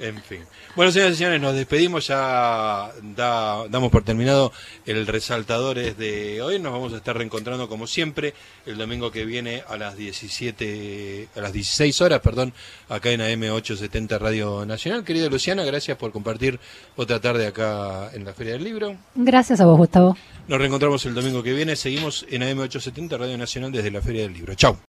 [0.00, 0.40] En fin.
[0.74, 2.06] Bueno, señoras y señores, nos despedimos.
[2.08, 4.52] Ya da- damos por terminado
[4.84, 6.58] el Resaltadores de hoy.
[6.58, 8.34] Nos vamos a estar reencontrando como siempre
[8.66, 12.52] el domingo que viene a las 17, a las 16 horas, perdón,
[12.88, 15.04] acá en AM 870 Radio Nacional.
[15.04, 16.60] Querida Luciana, gracias por compartir
[16.96, 18.96] otra tarde acá en la Feria del Libro.
[19.14, 20.16] Gracias a vos, Gustavo.
[20.48, 21.74] Nos reencontramos el domingo que viene.
[21.74, 24.54] Seguimos en AM 870 Radio Nacional desde la Feria del Libro.
[24.54, 24.76] Chau.